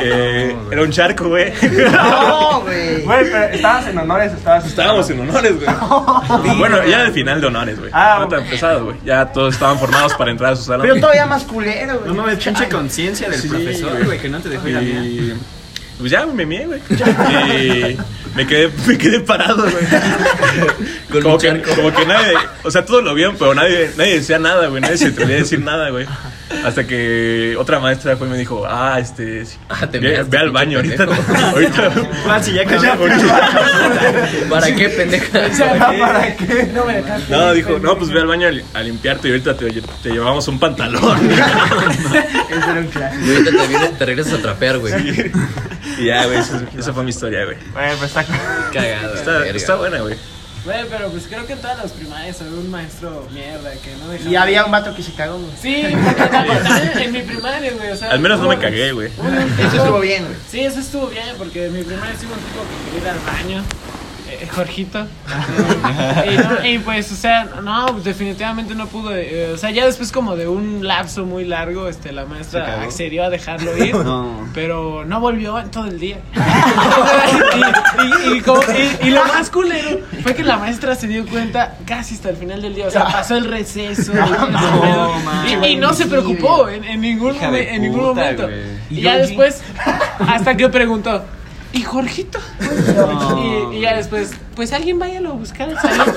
Eh, 0.00 0.56
era 0.70 0.82
un 0.82 0.90
charco, 0.92 1.28
güey. 1.28 1.52
No, 1.92 2.60
güey. 2.62 3.02
Güey, 3.02 3.24
pero 3.30 3.44
estabas 3.46 3.86
en 3.88 3.98
honores, 3.98 4.32
estabas. 4.32 4.66
Estábamos 4.66 5.10
en 5.10 5.20
honores, 5.20 5.54
güey. 5.56 6.56
Bueno, 6.58 6.84
ya 6.86 7.00
al 7.02 7.12
final 7.12 7.40
de 7.40 7.46
honores, 7.48 7.78
güey. 7.78 7.90
Ah, 7.92 8.18
no 8.20 8.28
tan 8.28 8.44
pesado, 8.48 8.84
güey. 8.86 8.96
Ya 9.04 9.26
todos 9.32 9.54
estaban 9.54 9.78
formados 9.78 10.14
para 10.14 10.30
entrar 10.30 10.52
a 10.52 10.56
su 10.56 10.62
salón. 10.64 10.82
Pero 10.82 11.00
todavía 11.00 11.26
más 11.26 11.42
culero, 11.44 11.98
güey. 12.00 12.14
No 12.14 12.22
mames, 12.22 12.38
pinche 12.44 12.68
conciencia 12.68 13.28
del 13.28 13.40
Sí, 13.40 13.48
profesor, 13.48 14.04
güey. 14.04 14.20
que 14.20 14.28
no 14.28 14.38
te 14.40 14.48
dejó 14.50 14.68
ir 14.68 14.76
a 14.76 14.80
miar. 14.80 15.36
Pues 15.98 16.10
ya 16.10 16.24
me 16.26 16.46
mié, 16.46 16.66
güey. 16.66 16.80
Y 16.90 17.96
me 18.36 18.46
quedé, 18.46 18.70
me 18.86 18.96
quedé 18.96 19.20
parado, 19.20 19.62
güey. 19.62 19.84
Como 21.22 21.38
que, 21.38 21.62
como 21.62 21.92
que 21.92 22.04
nadie, 22.04 22.34
o 22.62 22.70
sea, 22.70 22.84
todos 22.84 23.02
lo 23.02 23.14
vieron, 23.14 23.36
pero 23.38 23.54
nadie, 23.54 23.90
nadie 23.96 24.18
decía 24.18 24.38
nada, 24.38 24.66
güey. 24.68 24.82
Nadie 24.82 24.98
se 24.98 25.06
atrevía 25.06 25.36
a 25.36 25.38
decir 25.38 25.60
nada, 25.60 25.88
güey. 25.88 26.06
Hasta 26.64 26.86
que 26.86 27.54
otra 27.58 27.78
maestra 27.78 28.16
fue 28.16 28.26
y 28.26 28.30
me 28.30 28.38
dijo, 28.38 28.64
ah, 28.68 28.98
este, 29.00 29.44
Ah, 29.68 29.86
te 29.86 29.98
ve, 29.98 30.22
ve 30.26 30.38
al 30.38 30.50
baño 30.50 30.78
ahorita. 30.78 31.04
ahorita. 31.52 31.92
Si 32.42 32.52
ya. 32.52 32.64
¿Para 34.48 34.74
qué, 34.74 34.88
pendeja? 34.88 35.26
¿Para 36.00 36.36
qué? 36.36 36.70
No 36.74 36.84
me 36.84 36.94
dejaste. 36.94 37.30
No, 37.32 37.52
dijo, 37.52 37.78
no, 37.78 37.98
pues 37.98 38.10
ve 38.10 38.20
al 38.20 38.26
baño 38.26 38.48
a, 38.48 38.50
li- 38.50 38.64
a 38.74 38.80
limpiarte 38.82 39.28
y 39.28 39.30
ahorita 39.32 39.56
te, 39.56 39.70
te 40.02 40.10
llevamos 40.10 40.48
un 40.48 40.58
pantalón. 40.58 41.30
Ese 41.30 42.70
era 42.70 42.80
un 42.80 42.86
clásico. 42.88 43.24
Y 43.26 43.30
ahorita 43.34 43.50
te, 43.50 43.68
vienes- 43.68 43.98
te 43.98 44.06
regresas 44.06 44.32
a 44.34 44.42
trapear, 44.42 44.78
güey. 44.78 44.94
y 45.98 46.06
ya, 46.06 46.24
güey, 46.26 46.38
esa, 46.38 46.62
esa 46.78 46.92
fue 46.92 47.02
mi 47.04 47.10
historia, 47.10 47.44
güey. 47.44 47.56
Güey, 47.72 47.96
pues 47.98 48.04
está. 48.16 48.24
Cagado. 48.72 49.14
Está, 49.14 49.46
está 49.48 49.74
buena, 49.76 49.98
güey. 50.00 50.16
Güey, 50.64 50.84
pero 50.90 51.08
pues 51.10 51.26
creo 51.28 51.46
que 51.46 51.54
en 51.54 51.60
todas 51.60 51.78
las 51.78 51.92
primarias 51.92 52.40
había 52.40 52.52
un 52.58 52.70
maestro 52.70 53.26
mierda 53.32 53.70
que 53.72 53.94
no 53.96 54.08
dejaba. 54.08 54.30
Y 54.30 54.36
había 54.36 54.64
un 54.64 54.70
vato 54.72 54.94
que 54.94 55.02
se 55.02 55.12
cagó, 55.14 55.38
güey. 55.38 55.50
Sí, 55.60 55.82
porque 56.04 56.22
también- 56.30 56.98
en 56.98 57.12
mi 57.12 57.22
primaria, 57.22 57.72
güey. 57.72 57.90
O 57.92 57.96
sea, 57.96 58.10
Al 58.10 58.20
menos 58.20 58.40
no 58.40 58.48
me 58.48 58.58
cagué, 58.58 58.92
güey. 58.92 59.08
Eso 59.08 59.76
estuvo 59.76 60.00
bien, 60.00 60.24
güey. 60.24 60.36
Sí, 60.50 60.60
eso 60.60 60.80
estuvo 60.80 61.06
bien, 61.06 61.24
porque 61.38 61.66
en 61.66 61.72
mi 61.74 61.82
primaria 61.84 62.14
sí 62.18 62.26
hubo 62.26 62.34
un 62.34 62.40
tipo 62.40 62.60
que 62.62 62.96
quería 62.96 63.12
ir 63.12 63.18
al 63.18 63.24
baño. 63.34 63.64
Eh, 64.40 64.48
Jorgito. 64.54 65.00
y, 66.32 66.36
no, 66.36 66.66
y 66.66 66.78
pues, 66.78 67.10
o 67.12 67.14
sea, 67.16 67.48
no, 67.62 67.86
definitivamente 68.04 68.74
no 68.74 68.86
pudo. 68.86 69.14
eh, 69.14 69.52
o 69.54 69.58
sea, 69.58 69.70
ya 69.70 69.84
después 69.86 70.12
como 70.12 70.36
de 70.36 70.48
un 70.48 70.86
lapso 70.86 71.24
muy 71.26 71.44
largo, 71.44 71.88
este, 71.88 72.12
la 72.12 72.22
¿Se 72.22 72.28
maestra 72.28 72.82
accedió 72.82 73.24
a 73.24 73.30
dejarlo 73.30 73.76
ir. 73.84 73.94
No. 73.94 74.48
Pero 74.54 75.04
no 75.04 75.20
volvió 75.20 75.58
en 75.58 75.70
todo 75.70 75.86
el 75.86 75.98
día. 75.98 76.18
y, 77.54 78.28
y- 78.34 78.36
y 78.38 78.40
como- 78.40 78.62
y- 79.02 79.06
y 79.08 79.10
lo 79.10 79.24
más 79.26 79.50
culero 79.50 80.00
fue 80.22 80.34
que 80.34 80.42
la 80.44 80.56
maestra 80.56 80.94
se 80.94 81.06
dio 81.08 81.26
cuenta 81.26 81.76
casi 81.86 82.14
hasta 82.14 82.30
el 82.30 82.36
final 82.36 82.62
del 82.62 82.74
día. 82.74 82.86
O 82.86 82.90
sea, 82.90 83.04
pasó 83.04 83.36
el 83.36 83.44
receso. 83.46 84.12
y 85.68 85.76
no 85.76 85.92
se 85.94 86.06
preocupó 86.06 86.68
en, 86.68 86.84
en 86.84 87.00
ningún, 87.00 87.36
en 87.42 87.82
ningún 87.82 88.02
momento. 88.04 88.48
Y 88.90 89.00
ya 89.02 89.16
después, 89.18 89.62
hasta 90.26 90.56
que 90.56 90.68
preguntó. 90.68 91.24
¿Y 91.72 91.82
Jorgito? 91.82 92.38
No. 92.96 93.70
Y, 93.72 93.76
y 93.76 93.80
ya 93.82 93.94
después, 93.96 94.32
pues 94.56 94.72
alguien 94.72 94.98
váyalo 94.98 95.30
a 95.30 95.34
buscar 95.34 95.68
al 95.68 95.78
salón, 95.80 96.14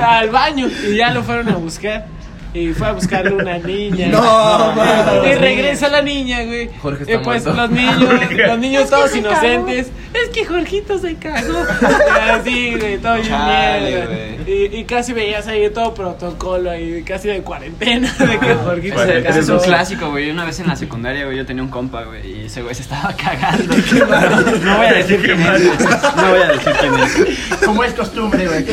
al 0.00 0.30
baño. 0.30 0.68
Y 0.88 0.96
ya 0.96 1.10
lo 1.12 1.22
fueron 1.22 1.48
a 1.50 1.56
buscar. 1.56 2.06
Y 2.54 2.68
fue 2.72 2.86
a 2.86 2.92
buscarle 2.92 3.32
una 3.34 3.58
niña. 3.58 4.06
No, 4.08 4.74
Y 5.26 5.34
regresa 5.34 5.88
la 5.88 6.02
niña, 6.02 6.44
güey. 6.44 6.70
Jorge 6.80 7.04
y 7.08 7.10
está 7.10 7.22
pues 7.24 7.44
muerto. 7.44 7.60
los 7.62 7.70
niños, 7.72 8.30
los 8.46 8.58
niños 8.58 8.90
todos 8.90 9.16
inocentes. 9.16 9.88
Es 10.14 10.28
que 10.32 10.44
Jorgito 10.46 10.96
se 10.98 11.16
cagó. 11.16 11.64
Así, 12.30 12.76
güey, 12.76 12.98
todo 12.98 13.14
bien 13.16 13.26
mierda. 13.26 14.43
Y, 14.46 14.76
y 14.78 14.84
casi 14.84 15.12
veías 15.12 15.46
ahí 15.46 15.68
todo 15.70 15.94
protocolo 15.94 16.70
ahí, 16.70 17.02
casi 17.02 17.28
de 17.28 17.40
cuarentena 17.42 18.12
de 18.18 18.38
que 18.38 18.54
Jorgito 18.54 18.98
se 19.04 19.38
es 19.38 19.48
un 19.48 19.58
clásico, 19.60 20.10
güey. 20.10 20.30
Una 20.30 20.44
vez 20.44 20.60
en 20.60 20.68
la 20.68 20.76
secundaria, 20.76 21.24
güey, 21.24 21.36
yo 21.38 21.46
tenía 21.46 21.62
un 21.62 21.70
compa, 21.70 22.04
güey, 22.04 22.42
y 22.42 22.46
ese 22.46 22.62
güey 22.62 22.74
se 22.74 22.82
estaba 22.82 23.14
cagando. 23.16 23.74
No 24.64 24.76
voy 24.78 24.86
a 24.86 24.92
decir 24.94 25.20
quién 25.22 25.40
es. 25.40 25.62
No 26.16 26.30
voy 26.30 26.40
a 26.42 26.48
decir 26.48 26.72
quién 26.80 26.94
es. 26.94 27.58
Como 27.64 27.84
es 27.84 27.92
costumbre, 27.92 28.46
güey. 28.46 28.64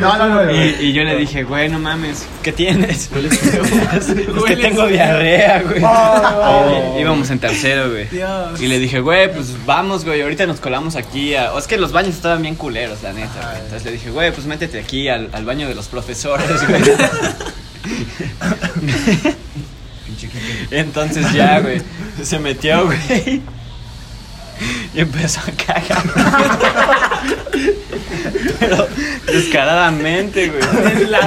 No, 0.00 0.16
no, 0.18 0.28
no. 0.44 0.52
Y, 0.52 0.76
y 0.80 0.92
yo 0.92 1.02
le 1.04 1.16
dije, 1.16 1.42
güey, 1.44 1.68
no 1.68 1.78
mames, 1.78 2.26
¿qué 2.42 2.52
tienes? 2.52 3.10
es 3.12 4.44
que 4.46 4.56
tengo 4.56 4.86
diarrea, 4.86 5.62
güey. 5.62 5.82
Oh. 5.84 6.96
Íbamos 6.98 7.30
en 7.30 7.38
tercero, 7.38 7.90
güey. 7.90 8.06
Dios. 8.08 8.60
Y 8.60 8.66
le 8.66 8.78
dije, 8.78 9.00
güey, 9.00 9.32
pues 9.32 9.54
vamos, 9.66 10.04
güey, 10.04 10.22
ahorita 10.22 10.46
nos 10.46 10.60
colamos 10.60 10.96
aquí. 10.96 11.34
A... 11.34 11.52
o 11.52 11.58
es 11.58 11.66
que 11.66 11.76
los 11.78 11.92
baños 11.92 12.14
estaban 12.14 12.42
bien 12.42 12.54
culeros, 12.56 13.02
la 13.02 13.12
neta. 13.12 13.40
güey. 13.42 13.56
Entonces 13.62 13.84
le 13.84 13.92
dije, 13.92 14.10
güey, 14.10 14.32
pues 14.32 14.46
métete 14.46 14.79
aquí 14.80 15.08
al, 15.08 15.30
al 15.32 15.44
baño 15.44 15.68
de 15.68 15.74
los 15.74 15.86
profesores, 15.88 16.66
güey. 16.68 16.82
Entonces 20.70 21.32
ya, 21.32 21.60
güey, 21.60 21.80
se 22.22 22.38
metió, 22.38 22.86
güey. 22.86 23.42
Y 24.94 25.00
empezó 25.00 25.40
a 25.40 25.52
cagar. 25.64 26.02
Pero 28.58 28.88
descaradamente, 29.26 30.50
güey. 30.50 30.62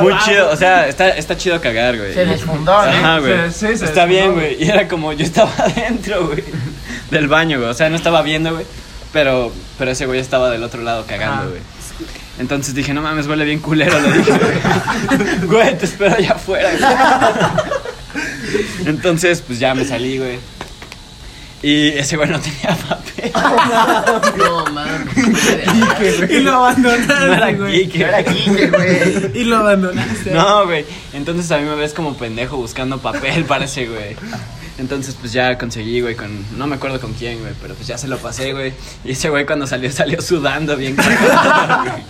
Muy 0.01 0.13
chido, 0.23 0.51
o 0.51 0.55
sea, 0.55 0.87
está, 0.87 1.09
está 1.09 1.35
chido 1.35 1.59
cagar, 1.59 1.97
güey. 1.97 2.13
Se 2.13 2.25
desfundó, 2.25 2.71
¿no? 2.73 2.91
Ajá, 2.91 3.19
güey. 3.19 3.51
Se 3.51 3.73
Está 3.73 4.05
bien, 4.05 4.33
güey. 4.33 4.63
Y 4.63 4.69
era 4.69 4.87
como 4.87 5.13
yo 5.13 5.25
estaba 5.25 5.51
adentro, 5.57 6.27
güey. 6.27 6.43
Del 7.09 7.27
baño, 7.27 7.57
güey. 7.57 7.69
O 7.71 7.73
sea, 7.73 7.89
no 7.89 7.95
estaba 7.95 8.21
viendo, 8.21 8.53
güey. 8.53 8.65
Pero, 9.11 9.51
pero 9.77 9.91
ese 9.91 10.05
güey 10.05 10.19
estaba 10.19 10.49
del 10.51 10.63
otro 10.63 10.81
lado 10.83 11.05
cagando, 11.07 11.49
güey. 11.49 11.61
Entonces 12.39 12.73
dije, 12.73 12.93
no 12.93 13.01
mames, 13.01 13.27
huele 13.27 13.45
bien 13.45 13.59
culero, 13.59 13.99
le 13.99 14.11
dije. 14.17 14.31
güey. 14.31 15.39
Güey, 15.47 15.77
te 15.77 15.85
espero 15.85 16.15
allá 16.15 16.31
afuera, 16.31 16.69
güey. 16.79 18.23
Entonces, 18.87 19.41
pues 19.45 19.59
ya 19.59 19.75
me 19.75 19.85
salí, 19.85 20.17
güey. 20.17 20.39
Y 21.61 21.89
ese 21.89 22.17
güey 22.17 22.29
no 22.29 22.39
tenía 22.39 22.75
papel. 22.75 23.31
No, 24.37 24.65
mames. 24.65 25.07
Y 26.29 26.39
lo 26.41 26.51
No 26.51 26.51
era 26.51 26.55
abandonaste, 26.57 27.53
güey. 27.55 27.87
Kike, 27.87 28.03
Era 28.03 28.23
Kike, 28.23 28.67
güey. 28.67 29.31
Y 29.41 29.43
lo 29.45 29.57
abandonaste. 29.57 30.31
No, 30.31 30.65
güey. 30.65 30.85
Entonces 31.13 31.49
a 31.51 31.59
mí 31.59 31.63
me 31.63 31.75
ves 31.75 31.93
como 31.93 32.15
pendejo 32.17 32.57
buscando 32.57 32.97
papel, 32.97 33.45
parece, 33.45 33.87
güey. 33.87 34.15
Entonces, 34.77 35.15
pues 35.19 35.31
ya 35.31 35.57
conseguí, 35.57 36.01
güey, 36.01 36.15
con. 36.15 36.29
No 36.57 36.67
me 36.67 36.75
acuerdo 36.75 36.99
con 36.99 37.13
quién, 37.13 37.39
güey, 37.39 37.53
pero 37.61 37.75
pues 37.75 37.87
ya 37.87 37.97
se 37.97 38.07
lo 38.07 38.17
pasé, 38.17 38.51
güey. 38.53 38.73
Y 39.05 39.11
ese 39.11 39.29
güey 39.29 39.45
cuando 39.45 39.65
salió, 39.67 39.89
salió 39.91 40.21
sudando 40.21 40.75
bien. 40.75 40.95
cagado, 40.95 41.83
güey. 41.91 42.03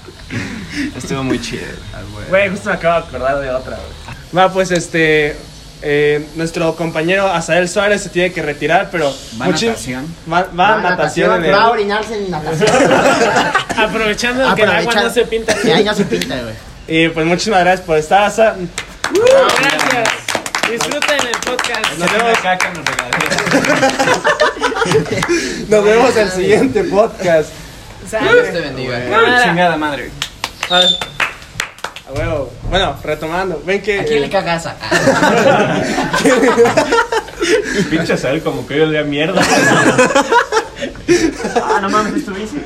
Estuvo 0.97 1.23
muy 1.23 1.41
chido, 1.41 1.65
güey. 2.13 2.25
Güey, 2.29 2.49
justo 2.49 2.69
me 2.69 2.75
acabo 2.75 3.01
de 3.01 3.07
acordar 3.07 3.39
de 3.41 3.49
otra, 3.49 3.77
güey. 3.77 3.91
Va, 4.35 4.51
pues 4.51 4.71
este. 4.71 5.35
eh, 5.81 6.25
nuestro 6.35 6.75
compañero 6.75 7.27
Azael 7.27 7.67
Suárez 7.69 8.01
se 8.03 8.09
tiene 8.09 8.31
que 8.33 8.41
retirar, 8.41 8.89
pero. 8.91 9.13
¿Va 9.39 9.45
a 9.45 9.49
muchi- 9.49 9.67
natación? 9.67 10.15
Va, 10.31 10.47
va 10.57 10.73
a 10.75 10.81
natación 10.81 11.43
el. 11.43 11.53
Va 11.53 11.63
a 11.63 11.69
orinarse 11.71 12.15
en 12.17 12.31
natación. 12.31 12.69
Aprovechando 13.77 14.55
que 14.55 14.61
el 14.63 14.69
agua 14.69 14.93
no 14.95 15.09
se 15.09 15.25
pinta. 15.25 15.53
Que 15.55 15.73
ahí 15.73 15.83
no 15.83 15.93
se 15.93 16.05
pinta, 16.05 16.39
güey. 16.41 16.55
Y 16.87 17.09
pues 17.09 17.25
muchísimas 17.25 17.59
gracias 17.61 17.85
por 17.85 17.97
estar. 17.97 18.23
Asa- 18.23 18.55
Gracias. 19.13 20.09
Disfruten 20.71 21.19
el 21.27 21.37
podcast. 21.45 21.99
Nos 25.69 25.83
vemos, 25.83 26.05
nos 26.07 26.15
en 26.17 26.23
el 26.23 26.31
siguiente 26.31 26.83
podcast. 26.85 27.49
Dios 28.09 28.51
te 28.51 28.59
bendiga. 28.59 29.43
Chingada 29.43 29.77
madre. 29.77 30.09
A 30.69 32.11
huevo. 32.13 32.51
Bueno, 32.69 32.95
retomando. 33.03 33.61
Ven 33.65 33.81
que. 33.81 33.99
¿A 33.99 34.05
quién 34.05 34.21
le 34.21 34.29
cagas? 34.29 34.65
Ah, 34.67 35.81
Pinche 37.89 38.17
Sael 38.17 38.41
como 38.41 38.65
que 38.65 38.77
yo 38.77 38.85
le 38.85 38.97
da 38.99 39.03
mierda. 39.03 39.41
Ah, 41.55 41.79
no 41.81 41.89
mames, 41.89 42.13
¿es 42.15 42.25
tu 42.25 42.33
bici? 42.33 42.61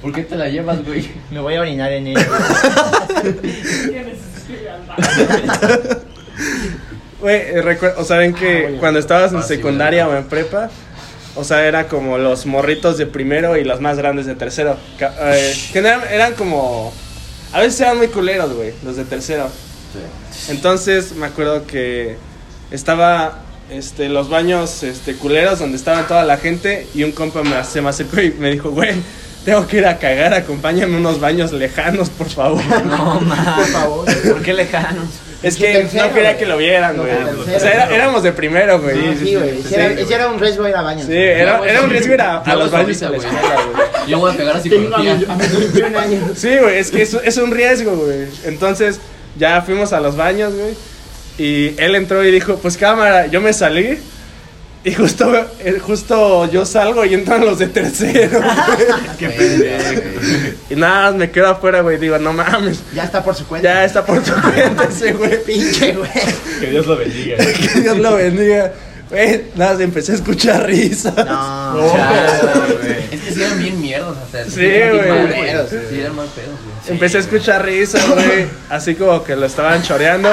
¿Por 0.00 0.12
qué 0.12 0.22
te 0.22 0.36
la 0.36 0.48
llevas, 0.48 0.84
güey? 0.84 1.10
Me 1.30 1.40
voy 1.40 1.56
a 1.56 1.60
orinar 1.60 1.90
en 1.92 2.08
él. 2.08 2.16
Güey, 7.20 7.36
eh, 7.36 7.62
recuer- 7.62 7.94
o 7.98 8.04
sea, 8.04 8.16
ven 8.18 8.34
que 8.34 8.76
cuando 8.80 8.98
estabas 8.98 9.32
en 9.32 9.42
secundaria 9.42 10.08
o 10.08 10.16
en 10.16 10.24
prepa, 10.24 10.70
o 11.34 11.44
sea, 11.44 11.66
era 11.66 11.88
como 11.88 12.18
los 12.18 12.46
morritos 12.46 12.98
de 12.98 13.06
primero 13.06 13.56
y 13.56 13.64
los 13.64 13.80
más 13.80 13.96
grandes 13.96 14.26
de 14.26 14.34
tercero. 14.34 14.76
Eh, 15.00 15.54
general- 15.72 16.04
eran 16.10 16.34
como. 16.34 16.92
A 17.52 17.60
veces 17.60 17.80
eran 17.80 17.98
muy 17.98 18.08
culeros, 18.08 18.52
güey, 18.54 18.72
los 18.84 18.96
de 18.96 19.04
tercero. 19.04 19.48
Entonces 20.48 21.12
me 21.12 21.26
acuerdo 21.26 21.66
que 21.66 22.16
estaba 22.70 23.40
este, 23.70 24.08
los 24.08 24.28
baños 24.28 24.82
este, 24.82 25.14
culeros 25.14 25.58
donde 25.58 25.76
estaba 25.76 26.06
toda 26.06 26.24
la 26.24 26.36
gente 26.38 26.86
y 26.94 27.04
un 27.04 27.12
compa 27.12 27.42
me, 27.42 27.62
se 27.64 27.80
me 27.82 27.90
acercó 27.90 28.20
y 28.20 28.30
me 28.32 28.50
dijo, 28.50 28.70
güey, 28.70 28.94
tengo 29.44 29.66
que 29.66 29.78
ir 29.78 29.86
a 29.86 29.98
cagar, 29.98 30.32
acompáñame 30.34 30.94
a 30.96 30.98
unos 30.98 31.20
baños 31.20 31.52
lejanos, 31.52 32.08
por 32.10 32.28
favor. 32.28 32.62
No, 32.86 33.20
man. 33.20 33.56
Por 33.56 33.66
favor. 33.66 34.04
¿Por 34.22 34.42
qué 34.42 34.54
lejanos? 34.54 35.06
Es 35.42 35.56
que 35.56 35.72
tercero, 35.72 36.06
no 36.06 36.14
quería 36.14 36.30
güey. 36.30 36.38
que 36.38 36.46
lo 36.46 36.56
vieran, 36.56 36.96
No, 36.96 37.02
güey. 37.02 37.14
tercero. 37.16 37.56
O 37.56 37.60
sea, 37.60 37.70
era- 37.72 37.94
éramos 37.94 38.22
de 38.22 38.32
primero, 38.32 38.80
güey. 38.80 38.96
No, 38.96 39.12
sí, 39.18 39.34
güey. 39.34 39.50
Sí, 39.62 39.62
Ese 39.66 39.74
era- 39.74 40.00
ese 40.00 40.14
era 40.14 40.28
un 40.28 40.38
riesgo 40.38 40.68
ir 40.68 40.76
a 40.76 40.82
baños. 40.82 41.06
Sí, 41.06 41.16
era, 41.16 41.60
era 41.66 41.82
un 41.82 41.90
riesgo 41.90 42.14
ir 42.14 42.20
a, 42.20 42.38
a 42.38 42.54
los 42.56 42.70
baños 42.70 43.02
a 43.02 43.10
la 43.10 43.16
ahorita, 43.16 43.28
escuela, 43.34 43.56
güey. 43.74 43.86
Yo 44.10 44.18
voy 44.18 44.32
a 44.32 44.36
pegar 44.36 44.56
a 44.56 44.60
psicología. 44.60 45.12
a 45.28 45.34
mis 45.34 45.58
21 45.58 45.98
años. 45.98 46.22
Sí, 46.36 46.56
güey, 46.60 46.78
es 46.78 46.90
que 46.90 47.02
es, 47.02 47.14
es 47.14 47.36
un 47.38 47.50
riesgo, 47.50 47.96
güey. 47.96 48.26
Entonces, 48.44 49.00
ya 49.38 49.62
fuimos 49.62 49.92
a 49.92 50.00
los 50.00 50.16
baños, 50.16 50.54
güey. 50.54 50.74
Y 51.38 51.74
él 51.80 51.94
entró 51.96 52.22
y 52.24 52.30
dijo, 52.30 52.56
pues 52.56 52.76
cámara, 52.76 53.26
yo 53.26 53.40
me 53.40 53.52
salí. 53.52 53.98
Y 54.84 54.92
justo, 54.94 55.32
eh, 55.60 55.78
justo 55.78 56.50
yo 56.50 56.66
salgo 56.66 57.04
y 57.04 57.14
entran 57.14 57.44
los 57.44 57.60
de 57.60 57.68
tercero. 57.68 58.40
Qué 59.18 59.28
pendejo. 59.28 60.02
y 60.70 60.74
nada, 60.74 61.10
más 61.10 61.14
me 61.14 61.30
quedo 61.30 61.48
afuera, 61.48 61.82
güey. 61.82 61.98
Digo, 61.98 62.18
no 62.18 62.32
mames. 62.32 62.80
Ya 62.92 63.04
está 63.04 63.22
por 63.22 63.36
su 63.36 63.46
cuenta. 63.46 63.68
Ya 63.68 63.84
está 63.84 64.04
por 64.04 64.20
tu 64.24 64.32
cuenta 64.32 64.84
ese 64.84 65.12
güey. 65.12 65.42
Pinche, 65.46 65.92
güey. 65.92 66.10
Que 66.58 66.66
Dios 66.70 66.86
lo 66.86 66.96
bendiga. 66.96 67.36
que 67.74 67.80
Dios 67.80 67.98
lo 67.98 68.16
bendiga. 68.16 68.72
Güey, 69.08 69.44
nada, 69.54 69.74
más 69.74 69.80
empecé 69.82 70.12
a 70.12 70.14
escuchar 70.16 70.66
risas. 70.66 71.14
No. 71.14 71.92
Chale, 71.92 72.74
güey. 72.82 72.92
Es 73.12 73.20
que 73.20 73.30
sí 73.34 73.42
eran 73.42 73.58
bien 73.60 73.80
mierdos 73.80 74.16
hasta 74.18 74.44
Sí, 74.46 74.50
güey. 74.56 75.88
Sí, 75.90 76.00
eran 76.00 76.16
mal 76.16 76.26
pedos, 76.26 76.58
güey. 76.58 76.88
Empecé 76.88 77.18
a 77.18 77.20
escuchar 77.20 77.64
risas, 77.64 78.04
güey. 78.08 78.46
Así 78.68 78.96
como 78.96 79.22
que 79.22 79.36
lo 79.36 79.46
estaban 79.46 79.80
choreando. 79.84 80.28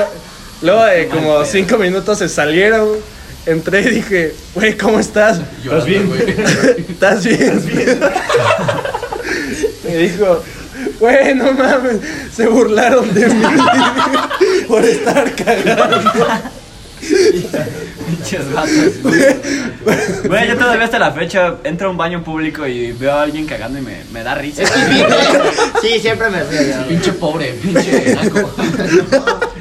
Luego 0.63 0.83
de 0.85 1.07
como 1.07 1.45
cinco 1.45 1.77
minutos 1.77 2.17
se 2.17 2.27
salieron. 2.27 3.18
Entré 3.45 3.81
y 3.81 3.89
dije, 3.95 4.33
güey, 4.53 4.77
¿cómo 4.77 4.99
estás? 4.99 5.41
Llorando, 5.63 6.07
güey. 6.07 6.35
¿Estás 6.89 7.25
bien? 7.25 7.61
Me 9.83 9.97
dijo, 9.97 10.43
güey, 10.99 11.35
no 11.35 11.51
mames, 11.53 11.97
se 12.33 12.47
burlaron 12.47 13.13
de 13.13 13.27
mí 13.27 13.43
por 14.67 14.83
estar 14.83 15.33
cagando. 15.35 16.27
Pinches 16.99 18.51
gatos. 18.51 19.01
Güey, 20.25 20.47
yo 20.47 20.57
todavía 20.57 20.85
hasta 20.85 20.99
la 20.99 21.11
fecha 21.11 21.55
entro 21.63 21.87
a 21.87 21.91
un 21.91 21.97
baño 21.97 22.23
público 22.23 22.67
y 22.67 22.91
veo 22.91 23.13
a 23.13 23.21
alguien 23.23 23.45
cagando 23.45 23.79
y 23.79 23.81
me, 23.81 24.03
me 24.11 24.23
da 24.23 24.35
risa. 24.35 24.63
Sí, 25.81 25.99
siempre 25.99 26.29
me 26.29 26.43
río 26.43 26.61
yo. 26.61 26.87
Pinche 26.87 27.13
pobre, 27.13 27.53
pinche 27.53 28.15
naco. 28.15 28.53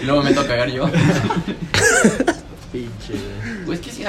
y 0.01 0.05
luego 0.05 0.23
me 0.23 0.31
meto 0.31 0.41
a 0.41 0.47
cagar 0.47 0.71
yo. 0.71 0.91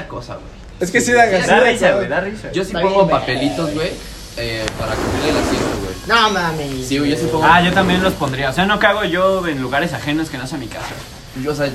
Da 0.02 0.08
cosa, 0.08 0.36
güey. 0.36 0.48
Es 0.80 0.92
que 0.92 1.02
sí 1.02 1.12
da 1.12 1.26
Da 1.26 1.60
risa, 1.60 1.92
güey, 1.94 2.08
da 2.08 2.22
risa. 2.22 2.52
Yo 2.52 2.64
sí 2.64 2.70
Está 2.70 2.82
pongo 2.82 3.06
bien, 3.06 3.20
papelitos, 3.20 3.74
güey, 3.74 3.92
eh, 4.38 4.66
para 4.80 4.94
cubrir 4.96 5.30
el 5.30 5.38
asiento, 5.38 5.68
güey. 5.84 5.96
No 6.08 6.30
mames. 6.32 6.88
Sí, 6.88 6.98
güey, 6.98 7.12
yo 7.12 7.18
sí 7.18 7.28
pongo. 7.32 7.44
Ah, 7.46 7.62
yo 7.62 7.74
también 7.74 8.02
los 8.02 8.14
pondría. 8.14 8.50
O 8.50 8.54
sea, 8.54 8.66
no 8.66 8.80
cago 8.80 9.04
yo 9.04 9.46
en 9.48 9.62
lugares 9.62 9.94
ajenos 9.94 10.30
que 10.30 10.38
no 10.38 10.48
sea 10.48 10.58
mi 10.58 10.68
casa. 10.68 10.88
Yo, 11.44 11.52
o 11.52 11.56
sea, 11.56 11.70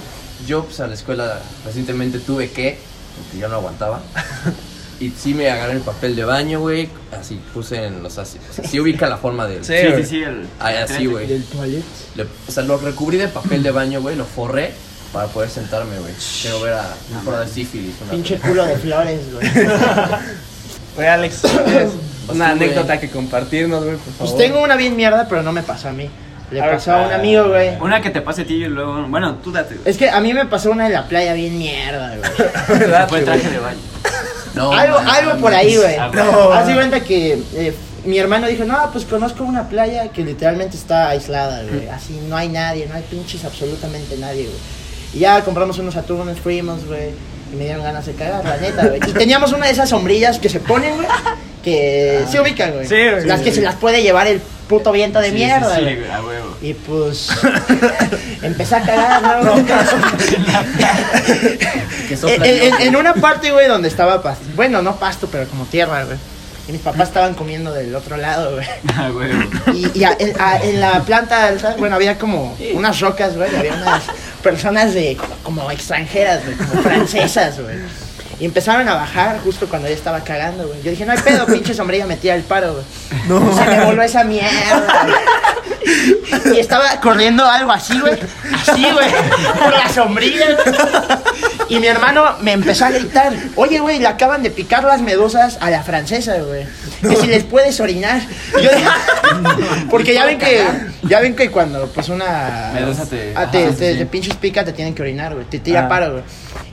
yo 0.46 0.64
pues 0.64 0.80
a 0.80 0.87
la 0.87 0.94
escuela 0.94 1.38
recientemente 1.64 2.18
tuve 2.18 2.50
que, 2.50 2.78
porque 3.22 3.38
yo 3.38 3.48
no 3.48 3.56
aguantaba. 3.56 4.00
Y 5.00 5.10
sí 5.10 5.34
me 5.34 5.50
agarré 5.50 5.72
el 5.72 5.80
papel 5.80 6.14
de 6.14 6.24
baño, 6.24 6.60
güey. 6.60 6.88
Así 7.20 7.38
puse 7.52 7.84
en 7.84 8.00
los 8.04 8.16
asientos. 8.16 8.52
O 8.52 8.54
sea, 8.62 8.64
sí 8.70 8.78
ubica 8.78 9.08
la 9.08 9.16
forma 9.16 9.44
del. 9.48 9.64
Sí, 9.64 9.74
sí, 9.96 10.04
sí. 10.06 10.22
El, 10.22 10.46
Ah, 10.60 10.70
así, 10.84 11.06
güey. 11.06 11.26
Del 11.26 11.42
toilet. 11.46 11.82
Le- 12.14 12.22
o 12.22 12.52
sea, 12.52 12.62
lo 12.62 12.78
recubrí 12.78 13.16
de 13.18 13.26
papel 13.26 13.64
de 13.64 13.72
baño, 13.72 14.00
güey. 14.00 14.14
Lo 14.14 14.24
forré 14.24 14.72
para 15.14 15.29
poder 15.29 15.48
sentarme, 15.48 15.96
güey. 16.00 16.12
Quiero 16.42 16.61
ver 16.61 16.74
a 16.74 16.88
un 17.11 17.24
por 17.24 17.38
de 17.38 17.48
sífilis. 17.48 17.94
Una 18.03 18.11
Pinche 18.11 18.37
culo 18.38 18.66
de 18.66 18.77
flores, 18.77 19.20
güey. 19.33 19.48
Güey, 20.96 21.09
Alex, 21.09 21.42
¿tienes 21.42 21.90
una 22.29 22.50
anécdota 22.50 23.00
que 23.00 23.11
compartirnos, 23.11 23.83
güey, 23.83 23.96
por 23.96 24.12
favor. 24.14 24.18
Pues 24.18 24.37
tengo 24.37 24.62
una 24.62 24.77
bien 24.77 24.94
mierda, 24.94 25.27
pero 25.29 25.42
no 25.42 25.50
me 25.50 25.64
pasó 25.64 25.88
a 25.88 25.92
mí. 25.92 26.09
Le 26.53 26.61
A 26.61 26.66
ver, 26.66 26.74
pasó 26.77 26.92
a 26.92 27.07
un 27.09 27.12
amigo, 27.12 27.48
güey. 27.48 27.77
Una 27.81 28.00
que 28.00 28.11
te 28.11 28.20
pase 28.20 28.42
a 28.42 28.46
ti 28.46 28.55
y 28.55 28.66
luego. 28.66 29.03
Bueno, 29.09 29.37
tú 29.42 29.50
date. 29.50 29.74
güey. 29.74 29.90
Es 29.90 29.96
que 29.96 30.09
a 30.09 30.20
mí 30.20 30.33
me 30.33 30.46
pasó 30.46 30.70
una 30.70 30.87
en 30.87 30.92
la 30.92 31.09
playa 31.09 31.33
bien 31.33 31.59
mierda, 31.59 32.16
güey. 32.16 32.31
¿Verdad, 32.79 33.09
Fue 33.09 33.22
güey? 33.22 33.24
traje 33.24 33.50
de 33.50 33.59
baño. 33.59 33.79
No, 34.55 34.72
algo, 34.72 34.98
algo 34.98 35.40
por 35.40 35.53
ahí, 35.53 35.77
güey. 35.77 35.96
Ah, 35.96 36.12
No. 36.14 36.53
Haz 36.53 36.68
de 36.68 36.74
cuenta 36.74 37.00
que 37.00 37.42
eh, 37.55 37.74
mi 38.05 38.18
hermano 38.18 38.46
dijo, 38.46 38.64
no, 38.64 38.90
pues 38.92 39.05
conozco 39.05 39.42
una 39.42 39.68
playa 39.68 40.11
que 40.11 40.22
literalmente 40.22 40.77
está 40.77 41.09
aislada, 41.09 41.64
güey. 41.64 41.88
Así 41.88 42.20
no 42.29 42.37
hay 42.37 42.50
nadie, 42.50 42.87
no 42.87 42.94
hay 42.94 43.03
pinches 43.03 43.44
absolutamente 43.44 44.16
nadie, 44.16 44.44
güey. 44.44 44.84
Y 45.14 45.20
ya 45.20 45.42
compramos 45.42 45.79
unos 45.79 45.96
atunes, 45.96 46.38
fuimos, 46.38 46.85
güey. 46.87 47.11
Y 47.53 47.57
me 47.57 47.64
dieron 47.64 47.83
ganas 47.85 48.05
de 48.07 48.12
cagar, 48.14 48.44
la 48.44 48.57
neta, 48.57 48.87
güey. 48.87 48.98
Y 49.07 49.12
teníamos 49.12 49.53
una 49.53 49.66
de 49.66 49.72
esas 49.72 49.88
sombrillas 49.88 50.38
que 50.38 50.48
se 50.48 50.61
ponen, 50.61 50.96
güey. 50.96 51.07
Que 51.62 52.24
se 52.31 52.40
ubican, 52.40 52.72
güey. 52.72 52.87
Sí, 52.87 52.94
güey. 52.94 53.24
Las 53.27 53.40
que 53.40 53.53
se 53.53 53.62
las 53.62 53.77
puede 53.77 54.03
llevar 54.03 54.27
el 54.27 54.40
puto 54.68 54.92
viento 54.92 55.20
de 55.20 55.29
Sí, 55.29 55.35
mierda, 55.37 55.74
Sí, 55.77 55.83
güey. 55.83 55.94
sí, 55.94 56.00
güey, 56.00 56.11
a 56.11 56.22
huevo. 56.22 56.57
Y 56.62 56.74
pues 56.74 57.29
empecé 58.42 58.77
a 58.77 58.83
cagar, 58.83 59.44
¿no? 59.44 59.55
Que 62.09 62.14
en, 62.14 62.44
en- 62.74 62.81
en 62.88 62.96
una 62.96 63.14
parte, 63.14 63.50
güey, 63.50 63.66
donde 63.68 63.88
estaba 63.88 64.22
pasto. 64.22 64.44
Bueno, 64.57 64.83
no 64.83 64.96
pasto, 64.96 65.29
pero 65.31 65.46
como 65.48 65.64
tierra, 65.64 66.05
güey. 66.05 66.18
Y 66.68 66.72
mis 66.72 66.81
papás 66.81 67.09
estaban 67.09 67.35
comiendo 67.35 67.72
del 67.72 67.94
otro 67.94 68.16
lado, 68.16 68.53
güey. 68.55 68.66
A 68.96 69.11
huevo. 69.11 69.42
Y, 69.74 69.98
y 69.98 70.05
a- 70.05 70.16
en, 70.18 70.33
a- 70.40 70.59
en 70.62 70.81
la 70.81 71.00
planta 71.03 71.46
alta, 71.46 71.77
bueno, 71.79 71.94
había 71.96 72.18
como 72.18 72.57
unas 72.74 73.00
rocas, 73.00 73.37
güey. 73.37 73.55
Había 73.55 73.74
unas 73.74 74.03
personas 74.44 74.94
de 74.94 75.16
como 75.42 75.68
extranjeras, 75.70 76.44
güey, 76.44 76.57
como 76.57 76.83
francesas, 76.83 77.59
güey. 77.61 77.76
Y 78.38 78.44
empezaron 78.44 78.88
a 78.88 78.94
bajar 78.94 79.40
justo 79.40 79.68
cuando 79.68 79.88
yo 79.88 79.94
estaba 79.94 80.22
cagando, 80.22 80.68
güey. 80.68 80.83
Yo 80.83 80.90
dije, 80.90 81.07
no 81.07 81.12
hay 81.12 81.18
pedo, 81.18 81.46
pinche 81.46 81.72
sombrilla, 81.72 82.07
me 82.07 82.16
tira 82.16 82.35
el 82.35 82.42
paro, 82.42 82.74
güey. 82.74 82.85
No. 83.28 83.57
Se 83.57 83.64
me 83.64 83.85
voló 83.85 84.02
esa 84.02 84.22
mierda, 84.24 85.04
güey. 85.04 85.14
Y 86.55 86.59
estaba 86.59 87.01
corriendo 87.01 87.44
algo 87.44 87.70
así, 87.73 87.99
güey. 87.99 88.18
Así, 88.53 88.83
güey. 88.90 89.11
Por 89.62 89.73
la 89.73 89.88
sombrilla, 89.88 90.47
güey. 90.55 90.77
Y 91.68 91.79
mi 91.81 91.87
hermano 91.87 92.37
me 92.40 92.53
empezó 92.53 92.85
a 92.87 92.90
gritar, 92.90 93.33
oye, 93.57 93.79
güey, 93.81 93.99
le 93.99 94.07
acaban 94.07 94.42
de 94.42 94.51
picar 94.51 94.85
las 94.85 95.01
medusas 95.01 95.59
a 95.61 95.70
la 95.70 95.83
francesa, 95.83 96.37
güey. 96.38 96.66
Que 97.03 97.16
si 97.16 97.27
les 97.27 97.44
puedes 97.44 97.79
orinar. 97.81 98.20
Y 98.59 98.62
yo 98.62 98.70
dije, 98.70 98.88
porque 99.90 100.14
ya 100.14 100.25
ven 100.25 100.38
que, 100.38 100.64
ya 101.03 101.20
ven 101.20 101.35
que 101.37 101.51
cuando 101.51 101.87
pues 101.88 102.09
una 102.09 102.70
Medusa 102.75 103.07
te- 103.07 103.33
ah, 103.37 103.51
te, 103.51 103.64
ajá, 103.66 103.77
te- 103.77 103.92
sí. 103.92 103.99
te 103.99 104.07
pinches 104.07 104.37
pica, 104.37 104.64
te 104.64 104.73
tienen 104.73 104.94
que 104.94 105.03
orinar, 105.03 105.35
güey. 105.35 105.47
Te 105.47 105.59
tira 105.59 105.85
Ah. 105.87 105.88
paro, 105.88 106.12
güey. 106.12 106.25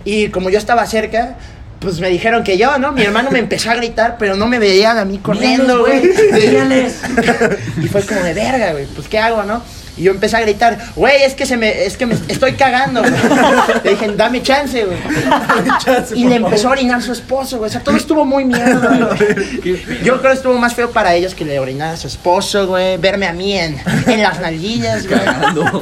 Y 0.06 0.30
como 0.30 0.50
yo 0.50 0.58
estaba 0.58 0.86
cerca, 0.86 1.36
pues 1.81 1.99
me 1.99 2.09
dijeron 2.09 2.43
que 2.43 2.59
yo, 2.59 2.77
¿no? 2.77 2.91
Mi 2.91 3.01
hermano 3.01 3.31
me 3.31 3.39
empezó 3.39 3.71
a 3.71 3.75
gritar, 3.75 4.17
pero 4.19 4.35
no 4.35 4.45
me 4.47 4.59
veían 4.59 4.99
a 4.99 5.03
mí 5.03 5.17
corriendo, 5.17 5.79
güey. 5.79 6.03
Y 7.81 7.87
fue 7.87 8.03
como 8.03 8.21
de 8.21 8.35
verga, 8.35 8.73
güey. 8.73 8.85
Pues, 8.85 9.07
¿qué 9.07 9.17
hago, 9.17 9.41
no? 9.43 9.63
Y 9.97 10.04
yo 10.04 10.12
empecé 10.12 10.38
a 10.38 10.41
gritar, 10.41 10.77
güey, 10.95 11.23
es 11.23 11.34
que 11.34 11.45
se 11.45 11.58
me, 11.58 11.86
es 11.86 11.97
que 11.97 12.06
me 12.06 12.15
estoy 12.27 12.54
cagando, 12.54 13.01
güey. 13.01 13.13
Le 13.84 13.89
dije, 13.91 14.08
dame 14.15 14.41
chance, 14.41 14.86
güey. 14.86 14.97
Y 16.15 16.25
le 16.27 16.36
empezó 16.36 16.69
a 16.69 16.71
orinar 16.71 17.01
su 17.01 17.12
esposo, 17.12 17.58
güey. 17.58 17.69
O 17.69 17.71
sea, 17.71 17.82
todo 17.82 17.95
estuvo 17.95 18.25
muy 18.25 18.45
mierda, 18.45 19.08
güey. 19.17 19.84
Yo 20.04 20.19
creo 20.19 20.32
que 20.32 20.38
estuvo 20.38 20.58
más 20.58 20.73
feo 20.73 20.91
para 20.91 21.13
ellos 21.13 21.36
que 21.36 21.45
le 21.45 21.60
orinara 21.60 21.93
a 21.93 21.97
su 21.97 22.08
esposo, 22.08 22.67
güey. 22.67 22.97
Verme 22.97 23.27
a 23.27 23.34
mí 23.34 23.58
en, 23.58 23.80
en 24.08 24.21
las 24.23 24.39
nalguillas, 24.39 25.08
güey. 25.08 25.19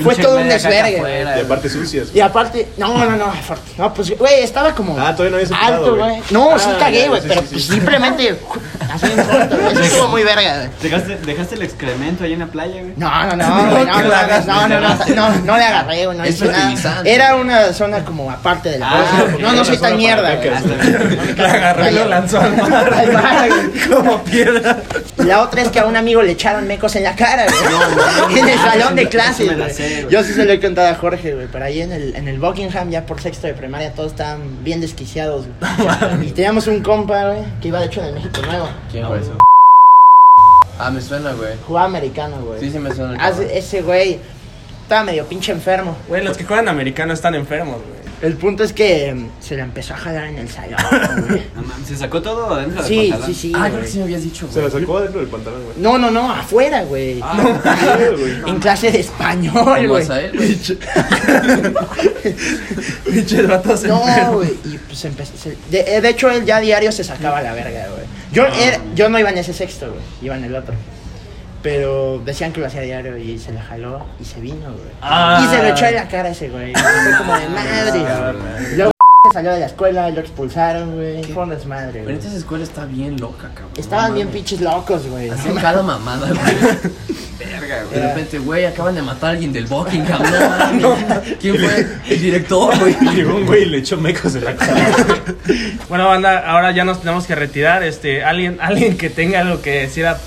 Fue 0.01 0.15
todo 0.15 0.37
un 0.37 0.49
desvergue, 0.49 1.01
Y 1.37 1.41
aparte 1.41 1.69
sucias. 1.69 2.07
Y 2.13 2.19
aparte, 2.19 2.67
no, 2.77 2.97
no, 3.05 3.15
no, 3.15 3.31
fuerte. 3.33 3.71
No, 3.77 3.93
pues, 3.93 4.17
güey, 4.17 4.41
estaba 4.41 4.73
como 4.73 4.99
Ah, 4.99 5.15
todavía 5.15 5.39
no 5.49 5.57
alto, 5.57 5.95
güey. 5.95 6.21
No, 6.31 6.57
sí 6.59 6.65
Ah, 6.69 6.77
cagué, 6.79 7.07
güey, 7.07 7.21
sí, 7.21 7.27
pero 7.27 7.41
sí, 7.41 7.47
sí. 7.47 7.53
pues 7.53 7.65
simplemente 7.65 8.39
así 8.91 9.05
en 9.05 9.23
corto, 9.23 9.57
güey. 9.57 9.71
Eso 9.73 9.81
estuvo 9.83 10.07
muy 10.09 10.23
verga, 10.23 10.57
güey. 10.57 10.69
¿Dejaste, 10.81 11.15
¿Dejaste 11.17 11.55
el 11.55 11.61
excremento 11.63 12.23
ahí 12.23 12.33
en 12.33 12.39
la 12.39 12.47
playa, 12.47 12.81
güey? 12.81 12.93
No, 12.97 13.09
no, 13.27 13.35
no, 13.35 13.71
güey, 13.71 13.85
no, 13.85 14.01
no, 14.01 14.67
no, 14.67 14.67
no, 14.67 14.79
no, 14.79 15.15
no, 15.15 15.35
no 15.45 15.57
le 15.57 15.63
agarré, 15.63 16.05
güey, 16.05 16.17
no 16.17 16.23
Es 16.23 16.35
hice 16.35 16.45
nada. 16.45 16.57
fertilizante. 16.59 17.13
Era 17.13 17.35
una 17.35 17.73
zona 17.73 18.03
como 18.05 18.29
aparte 18.31 18.69
de 18.69 18.79
la 18.79 18.89
Ah, 18.89 19.05
cosa. 19.21 19.23
ok. 19.35 19.39
No, 19.41 19.51
no 19.53 19.65
soy 19.65 19.77
tan 19.77 19.97
mierda, 19.97 20.35
güey. 20.35 20.49
La 21.37 21.51
agarré 21.53 21.91
y 21.91 21.95
lo 21.95 22.05
lanzó 22.05 22.39
al 22.41 22.55
mar. 22.57 22.93
Al 22.93 23.13
mar, 23.13 23.49
güey. 23.49 23.87
Como 23.89 24.23
piedra. 24.23 24.77
La 25.17 25.41
otra 25.41 25.61
es 25.61 25.69
que 25.69 25.79
a 25.79 25.85
un 25.85 25.95
amigo 25.95 26.21
le 26.21 26.31
echaron 26.31 26.67
mecos 26.67 26.95
en 26.95 27.03
la 27.03 27.15
cara, 27.15 27.45
güey. 27.45 28.39
en 28.39 28.49
el 28.49 28.59
salón 28.59 28.95
de 28.95 29.07
clases, 29.09 29.47
me 29.47 29.55
la 29.55 29.65
güey. 29.65 29.75
sé, 29.75 30.01
güey. 30.03 30.13
Yo 30.13 30.23
sí 30.23 30.33
se 30.33 30.45
lo 30.45 30.51
he 30.53 30.59
contado 30.59 30.87
a 30.89 30.95
Jorge, 30.95 31.33
güey. 31.33 31.47
Pero 31.51 31.65
ahí 31.65 31.81
en 31.81 31.91
el, 31.91 32.15
en 32.15 32.27
el 32.27 32.39
Buckingham, 32.39 32.89
ya 32.89 33.05
por 33.05 33.21
sexto 33.21 33.47
de 33.47 33.53
primaria, 33.53 33.91
todos 33.93 34.11
estaban 34.11 34.63
bien 34.63 34.81
desquiciados, 34.81 35.45
güey. 35.59 36.27
Y 36.27 36.31
teníamos 36.31 36.67
un 36.67 36.81
compa, 36.81 37.25
güey, 37.25 37.39
que 37.61 37.67
iba 37.69 37.79
de 37.79 37.85
hecho 37.85 38.01
en 38.01 38.07
el 38.07 38.13
México 38.15 38.41
Nuevo. 38.45 38.67
¿Quién 38.91 39.07
fue 39.07 39.19
eso? 39.19 39.31
Ah, 40.77 40.89
me 40.91 41.01
suena, 41.01 41.33
güey. 41.33 41.55
Jugaba 41.67 41.87
americano, 41.87 42.37
güey. 42.41 42.59
Sí, 42.59 42.71
sí 42.71 42.79
me 42.79 42.93
suena. 42.93 43.17
cabrón. 43.17 43.47
ese 43.51 43.81
güey 43.81 44.19
estaba 44.83 45.03
medio 45.03 45.25
pinche 45.25 45.51
enfermo. 45.51 45.95
Güey, 46.07 46.23
los 46.23 46.37
que 46.37 46.45
juegan 46.45 46.67
americano 46.69 47.13
están 47.13 47.35
enfermos, 47.35 47.75
güey. 47.77 47.99
El 48.21 48.35
punto 48.35 48.65
es 48.65 48.73
que 48.73 49.13
mm, 49.13 49.29
se 49.41 49.55
la 49.55 49.63
empezó 49.63 49.93
a 49.93 49.97
jalar 49.97 50.25
en 50.27 50.37
el 50.39 50.49
salón, 50.49 50.77
güey. 51.29 51.43
No 51.55 51.61
mames, 51.63 51.87
¿Se 51.87 51.95
sacó 51.95 52.21
todo 52.21 52.53
adentro 52.53 52.81
del 52.83 52.87
Sí, 52.91 53.07
pantalón? 53.11 53.27
sí, 53.27 53.33
sí. 53.41 53.51
Ah, 53.55 53.59
güey. 53.59 53.71
creo 53.71 53.81
que 53.83 53.87
sí 53.87 53.97
me 53.97 54.03
habías 54.05 54.23
dicho, 54.23 54.47
Se 54.51 54.59
güey. 54.59 54.73
la 54.73 54.79
sacó 54.79 54.99
dentro 55.01 55.19
del 55.21 55.29
pantalón, 55.29 55.63
güey. 55.63 55.75
No, 55.77 55.97
no, 55.97 56.11
no, 56.11 56.31
afuera, 56.31 56.83
güey. 56.83 57.19
Ah, 57.23 57.37
güey. 58.17 58.49
en 58.49 58.59
clase 58.59 58.91
de 58.91 58.99
español, 59.01 59.87
güey. 59.87 60.07
Güey. 60.07 60.61
Pinches 63.05 63.47
vatos 63.47 63.83
No, 63.83 64.33
güey. 64.33 64.49
Y 64.65 64.77
pues 64.77 65.05
empezó. 65.05 65.33
se- 65.37 65.57
De, 65.69 66.01
de 66.01 66.09
hecho, 66.09 66.29
él 66.29 66.45
ya 66.45 66.57
a 66.57 66.61
diario 66.61 66.91
se 66.91 67.03
sacaba 67.03 67.41
la 67.41 67.53
verga, 67.53 67.87
güey. 67.89 68.08
Yo, 68.31 68.43
Ah. 68.43 68.51
era- 68.61 68.79
yo 68.95 69.09
no 69.09 69.17
iba 69.19 69.29
en 69.29 69.37
ese 69.37 69.53
sexto, 69.53 69.89
güey. 69.89 70.01
Iba 70.21 70.35
en 70.37 70.43
el 70.45 70.55
otro. 70.55 70.73
Pero 71.61 72.19
decían 72.23 72.53
que 72.53 72.61
lo 72.61 72.67
hacía 72.67 72.81
diario 72.81 73.17
y 73.17 73.37
se 73.37 73.51
la 73.51 73.61
jaló 73.61 74.05
y 74.19 74.23
se 74.23 74.39
vino, 74.39 74.71
güey. 74.71 74.91
Ah. 75.01 75.41
Y 75.43 75.49
se 75.53 75.61
lo 75.61 75.67
echó 75.69 75.85
en 75.87 75.95
la 75.95 76.07
cara 76.07 76.29
ese 76.29 76.47
güey. 76.49 76.71
Como 76.73 77.37
de 77.37 77.49
madre. 77.49 78.75
Luego 78.77 78.91
salió 79.33 79.51
de 79.53 79.59
la 79.59 79.65
escuela, 79.67 80.09
lo 80.09 80.19
expulsaron, 80.21 80.95
güey. 80.95 81.23
Fue 81.25 81.43
un 81.43 81.49
desmadre, 81.49 81.91
Pero 81.93 82.03
güey. 82.05 82.17
esta 82.17 82.35
escuela 82.35 82.63
está 82.63 82.85
bien 82.85 83.19
loca, 83.19 83.49
cabrón. 83.53 83.71
Estaban 83.77 84.09
No 84.09 84.15
bien 84.15 84.27
mames. 84.27 84.41
pinches 84.41 84.61
locos, 84.61 85.07
güey. 85.07 85.29
Hacían 85.29 85.55
cada 85.55 85.83
mamada, 85.83 86.27
güey. 86.27 86.39
Verga, 87.39 87.83
De 87.85 88.07
repente, 88.07 88.39
güey, 88.39 88.65
acaban 88.65 88.95
de 88.95 89.01
matar 89.01 89.29
a 89.29 89.33
alguien 89.33 89.53
del 89.53 89.65
Buckingham, 89.65 90.21
no 90.81 90.95
mames. 90.95 91.35
¿Quién 91.39 91.55
fue? 91.57 91.87
El 92.09 92.21
director, 92.21 92.77
güey. 92.79 92.95
Llegó 93.15 93.35
un 93.35 93.45
güey 93.45 93.63
y 93.63 93.65
le 93.65 93.77
echó 93.79 93.97
mecos 93.97 94.35
en 94.35 94.45
la 94.45 94.55
cara. 94.55 94.87
Bueno, 95.87 96.07
banda, 96.07 96.39
ahora 96.39 96.71
ya 96.71 96.83
nos 96.83 96.99
tenemos 96.99 97.25
que 97.25 97.35
retirar. 97.35 97.83
Este, 97.83 98.23
alguien, 98.23 98.57
alguien 98.61 98.97
que 98.97 99.09
tenga 99.09 99.39
algo 99.41 99.61
que 99.61 99.71
decir, 99.81 100.05
a- 100.07 100.19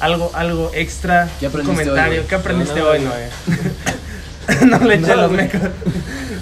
algo, 0.00 0.30
algo 0.34 0.70
extra, 0.74 1.28
¿Qué 1.40 1.46
un 1.46 1.50
aprendiste 1.50 1.84
comentario. 1.84 2.10
hoy, 2.12 2.16
güey? 2.18 2.28
¿Qué 2.28 2.34
aprendiste 2.34 2.78
No, 2.80 2.84
no, 2.84 2.90
hoy, 2.90 3.00
Noé? 3.00 4.66
no 4.66 4.78
le 4.80 4.94
eches 4.96 5.16
los 5.16 5.30
mecos. 5.30 5.60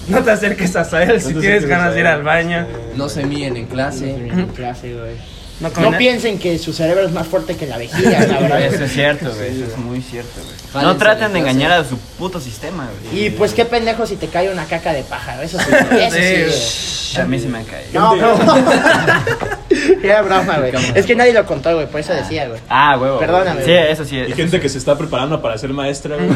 No 0.08 0.22
te 0.22 0.30
acerques 0.30 0.74
a 0.76 1.02
él 1.02 1.20
si 1.20 1.34
tienes 1.34 1.66
ganas 1.66 1.94
de 1.94 2.00
ir 2.00 2.06
al 2.06 2.22
baño. 2.22 2.66
No 2.96 3.08
se 3.08 3.24
míen 3.24 3.56
en 3.56 3.66
clase. 3.66 4.10
En 4.10 4.46
clase, 4.48 4.94
güey. 4.94 5.41
No, 5.60 5.70
No 5.90 5.96
piensen 5.98 6.38
que 6.40 6.58
su 6.58 6.72
cerebro 6.72 7.04
es 7.06 7.12
más 7.12 7.26
fuerte 7.28 7.56
que 7.56 7.66
la 7.66 7.78
vejiga, 7.78 8.10
la 8.10 8.18
Eso 8.24 8.40
verdad. 8.40 8.60
es 8.82 8.92
cierto, 8.92 9.32
güey. 9.34 9.48
Eso 9.62 9.64
es 9.70 9.78
muy 9.78 10.00
cierto, 10.02 10.40
güey. 10.72 10.84
No 10.84 10.96
traten 10.96 11.32
de 11.34 11.38
engañar 11.40 11.70
a 11.72 11.84
su 11.84 11.96
puto 12.18 12.40
sistema, 12.40 12.88
güey. 13.10 13.26
Y 13.26 13.30
pues 13.30 13.52
qué 13.52 13.64
pendejo 13.64 14.06
si 14.06 14.16
te 14.16 14.26
cae 14.28 14.50
una 14.50 14.64
caca 14.64 14.92
de 14.92 15.02
pájaro, 15.02 15.42
eso 15.42 15.58
sí, 15.58 15.64
eso 16.00 16.16
sí. 16.16 17.12
güey. 17.14 17.24
A 17.24 17.28
mí 17.28 17.38
se 17.38 17.46
me 17.48 17.58
ha 17.58 17.62
caído. 17.62 18.00
No, 18.00 18.14
pero... 18.14 19.98
Era 20.02 20.22
broma, 20.22 20.58
güey. 20.58 20.72
Es 20.94 21.04
que 21.06 21.14
nadie 21.14 21.32
lo 21.34 21.44
contó, 21.46 21.74
güey, 21.74 21.86
por 21.86 22.00
eso 22.00 22.12
decía, 22.14 22.48
güey. 22.48 22.58
Ah, 22.70 22.96
huevo. 22.98 23.18
Perdóname, 23.18 23.60
Sí, 23.64 23.70
güey. 23.70 23.90
eso 23.92 24.04
sí. 24.06 24.16
Y 24.16 24.20
eso 24.22 24.34
gente 24.34 24.60
que 24.60 24.68
se 24.70 24.78
está 24.78 24.96
preparando 24.96 25.40
para 25.42 25.58
ser 25.58 25.70
maestra, 25.74 26.16
güey. 26.16 26.30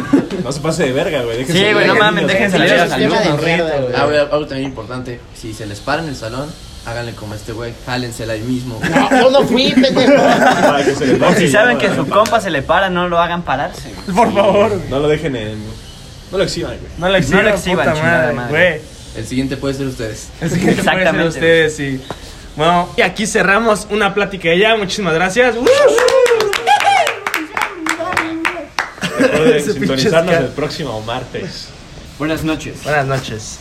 No 0.45 0.53
se 0.53 0.61
pase 0.61 0.85
de 0.85 0.93
verga, 0.93 1.23
güey. 1.23 1.39
déjense 1.39 1.67
Sí, 1.67 1.73
güey, 1.73 1.87
no 1.87 1.95
mames, 1.97 2.27
déjense 2.27 2.57
a 2.57 2.61
los 2.85 2.93
alumnos. 2.93 3.41
güey. 3.41 3.61
Ah, 3.97 4.05
güey, 4.05 4.19
algo 4.19 4.47
también 4.47 4.69
importante. 4.69 5.19
Si 5.35 5.55
se 5.55 5.65
les 5.67 5.81
para 5.81 6.03
en 6.03 6.09
el 6.11 6.17
salón, 6.17 6.51
háganle 6.87 7.13
como 7.15 7.35
este 7.35 7.53
güey. 7.53 7.75
Jálensela 7.85 8.33
ahí 8.35 8.41
mismo. 8.43 8.81
No, 8.91 9.11
yo 9.11 9.31
no 9.31 9.43
fui, 9.47 9.73
pendejo. 9.73 10.15
Para 10.15 10.85
que 10.85 10.95
se 10.95 11.07
les 11.07 11.19
baje 11.19 11.41
Si 11.41 11.53
saben 11.53 11.79
que 11.79 11.95
su 11.95 12.09
compa 12.09 12.41
se 12.41 12.51
le 12.51 12.63
para, 12.63 12.89
no 12.89 13.09
lo 13.09 13.19
hagan 13.21 13.43
pararse, 13.43 13.93
güey. 13.93 14.17
Por 14.17 14.33
favor. 14.35 14.81
No 14.89 15.01
lo 15.01 15.09
dejen 15.09 15.37
en. 15.37 15.63
No 16.33 16.39
lo 16.39 16.45
exhiban, 16.45 16.77
güey. 16.79 16.93
No 16.99 17.09
le 17.09 17.19
exhiban, 17.19 17.45
No 17.45 17.51
le 17.51 17.57
exhiban, 17.57 17.85
puta 17.87 17.95
chingada 17.97 18.19
madre, 18.23 18.33
madre. 18.35 18.51
güey. 18.51 18.81
El 19.17 19.27
siguiente 19.27 19.57
puede 19.57 19.75
ser 19.75 19.87
ustedes. 19.87 20.29
Así 20.41 20.61
que 20.61 20.71
Exactamente. 20.71 20.81
Exactamente. 20.81 21.29
ustedes 21.29 21.81
y 21.81 22.01
bueno, 22.57 22.89
y 22.97 23.03
aquí 23.03 23.27
cerramos 23.27 23.87
una 23.91 24.15
plática 24.15 24.49
de 24.49 24.59
ya. 24.59 24.77
Muchísimas 24.77 25.15
gracias. 25.15 25.55
Recuerden 29.19 29.57
Ese 29.57 29.75
pinche 29.75 29.79
sintonizarnos 29.97 30.35
el 30.35 30.49
próximo 30.49 31.01
martes. 31.03 31.69
Buenas 32.19 32.45
noches. 32.45 32.83
Buenas 32.85 33.07
noches. 33.07 33.59